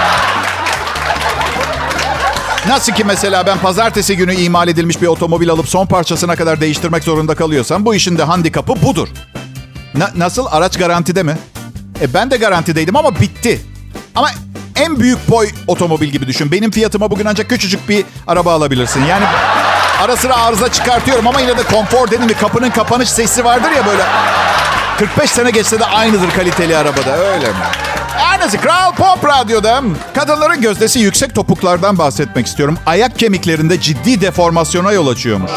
Nasıl 2.68 2.92
ki 2.92 3.04
mesela 3.04 3.46
ben 3.46 3.58
pazartesi 3.58 4.16
günü 4.16 4.34
imal 4.34 4.68
edilmiş 4.68 5.02
bir 5.02 5.06
otomobil 5.06 5.50
alıp 5.50 5.68
son 5.68 5.86
parçasına 5.86 6.36
kadar 6.36 6.60
değiştirmek 6.60 7.04
zorunda 7.04 7.34
kalıyorsam 7.34 7.84
bu 7.84 7.94
işin 7.94 8.18
de 8.18 8.22
handikapı 8.22 8.82
budur. 8.82 9.08
Na- 9.94 10.10
nasıl? 10.16 10.46
Araç 10.50 10.78
garantide 10.78 11.22
mi? 11.22 11.38
E 12.00 12.14
ben 12.14 12.30
de 12.30 12.36
garantideydim 12.36 12.96
ama 12.96 13.20
bitti. 13.20 13.60
Ama 14.14 14.28
en 14.76 15.00
büyük 15.00 15.30
boy 15.30 15.48
otomobil 15.66 16.08
gibi 16.08 16.26
düşün. 16.26 16.52
Benim 16.52 16.70
fiyatıma 16.70 17.10
bugün 17.10 17.26
ancak 17.26 17.48
küçücük 17.48 17.88
bir 17.88 18.04
araba 18.26 18.52
alabilirsin. 18.52 19.04
Yani 19.04 19.24
ara 20.04 20.16
sıra 20.16 20.36
arıza 20.36 20.72
çıkartıyorum 20.72 21.26
ama 21.26 21.40
yine 21.40 21.58
de 21.58 21.62
konfor 21.62 22.10
dedim 22.10 22.26
mi 22.26 22.34
kapının 22.34 22.70
kapanış 22.70 23.10
sesi 23.10 23.44
vardır 23.44 23.70
ya 23.70 23.86
böyle. 23.86 24.02
45 24.98 25.30
sene 25.30 25.50
geçse 25.50 25.80
de 25.80 25.84
aynıdır 25.86 26.30
kaliteli 26.30 26.76
arabada 26.76 27.16
öyle 27.16 27.46
mi? 27.48 27.54
Neyse 28.40 28.58
Kral 28.58 28.94
Pop 28.94 29.24
Radyo'da 29.24 29.82
kadınların 30.14 30.60
gözdesi 30.60 30.98
yüksek 30.98 31.34
topuklardan 31.34 31.98
bahsetmek 31.98 32.46
istiyorum. 32.46 32.78
Ayak 32.86 33.18
kemiklerinde 33.18 33.80
ciddi 33.80 34.20
deformasyona 34.20 34.92
yol 34.92 35.08
açıyormuş. 35.08 35.50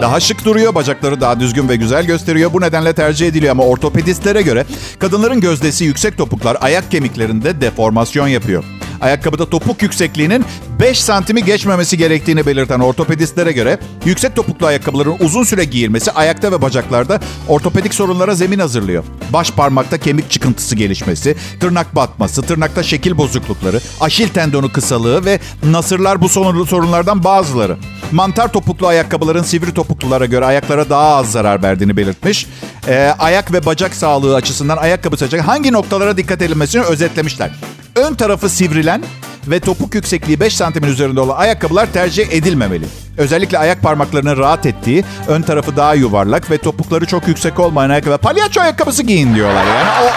Daha 0.00 0.20
şık 0.20 0.44
duruyor, 0.44 0.74
bacakları 0.74 1.20
daha 1.20 1.40
düzgün 1.40 1.68
ve 1.68 1.76
güzel 1.76 2.06
gösteriyor. 2.06 2.52
Bu 2.52 2.60
nedenle 2.60 2.92
tercih 2.92 3.28
ediliyor 3.28 3.52
ama 3.52 3.64
ortopedistlere 3.64 4.42
göre 4.42 4.64
kadınların 4.98 5.40
gözdesi 5.40 5.84
yüksek 5.84 6.18
topuklar 6.18 6.56
ayak 6.60 6.90
kemiklerinde 6.90 7.60
deformasyon 7.60 8.28
yapıyor. 8.28 8.64
Ayakkabıda 9.00 9.50
topuk 9.50 9.82
yüksekliğinin 9.82 10.44
5 10.80 11.00
santimi 11.00 11.44
geçmemesi 11.44 11.98
gerektiğini 11.98 12.46
belirten 12.46 12.80
ortopedistlere 12.80 13.52
göre 13.52 13.78
yüksek 14.04 14.36
topuklu 14.36 14.66
ayakkabıların 14.66 15.16
uzun 15.20 15.44
süre 15.44 15.64
giyilmesi 15.64 16.12
ayakta 16.12 16.52
ve 16.52 16.62
bacaklarda 16.62 17.20
ortopedik 17.48 17.94
sorunlara 17.94 18.34
zemin 18.34 18.58
hazırlıyor. 18.58 19.04
Baş 19.30 19.50
parmakta 19.50 19.98
kemik 19.98 20.30
çıkıntısı 20.30 20.76
gelişmesi, 20.76 21.36
tırnak 21.60 21.96
batması, 21.96 22.42
tırnakta 22.42 22.82
şekil 22.82 23.18
bozuklukları, 23.18 23.80
aşil 24.00 24.28
tendonu 24.28 24.72
kısalığı 24.72 25.24
ve 25.24 25.40
nasırlar 25.62 26.22
bu 26.22 26.28
sorunlardan 26.66 27.24
bazıları. 27.24 27.76
Mantar 28.12 28.52
topuklu 28.52 28.86
ayakkabıların 28.86 29.42
sivri 29.42 29.74
topuklulara 29.74 30.26
göre 30.26 30.44
ayaklara 30.44 30.90
daha 30.90 31.16
az 31.16 31.32
zarar 31.32 31.62
verdiğini 31.62 31.96
belirtmiş. 31.96 32.46
Ee, 32.88 33.14
ayak 33.18 33.52
ve 33.52 33.66
bacak 33.66 33.94
sağlığı 33.94 34.34
açısından 34.34 34.76
ayakkabı 34.76 35.16
seçecek 35.16 35.48
hangi 35.48 35.72
noktalara 35.72 36.16
dikkat 36.16 36.42
edilmesini 36.42 36.82
özetlemişler. 36.82 37.50
Ön 37.96 38.14
tarafı 38.14 38.48
sivrilen 38.48 39.02
ve 39.46 39.60
topuk 39.60 39.94
yüksekliği 39.94 40.40
5 40.40 40.56
santimin 40.56 40.88
üzerinde 40.88 41.20
olan 41.20 41.36
ayakkabılar 41.36 41.86
tercih 41.92 42.32
edilmemeli. 42.32 42.84
Özellikle 43.18 43.58
ayak 43.58 43.82
parmaklarının 43.82 44.36
rahat 44.36 44.66
ettiği, 44.66 45.04
ön 45.28 45.42
tarafı 45.42 45.76
daha 45.76 45.94
yuvarlak 45.94 46.50
ve 46.50 46.58
topukları 46.58 47.06
çok 47.06 47.28
yüksek 47.28 47.60
olmayan 47.60 47.90
ayakkabı. 47.90 48.18
Palyaço 48.18 48.60
ayakkabısı 48.60 49.02
giyin 49.02 49.34
diyorlar 49.34 49.64
yani. 49.66 49.88
O... 50.02 50.10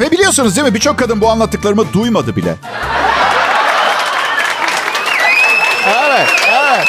Ve 0.00 0.10
biliyorsunuz 0.10 0.56
değil 0.56 0.66
mi 0.66 0.74
birçok 0.74 0.98
kadın 0.98 1.20
bu 1.20 1.30
anlattıklarımı 1.30 1.92
duymadı 1.92 2.36
bile. 2.36 2.54
Evet, 5.86 6.28
evet. 6.50 6.88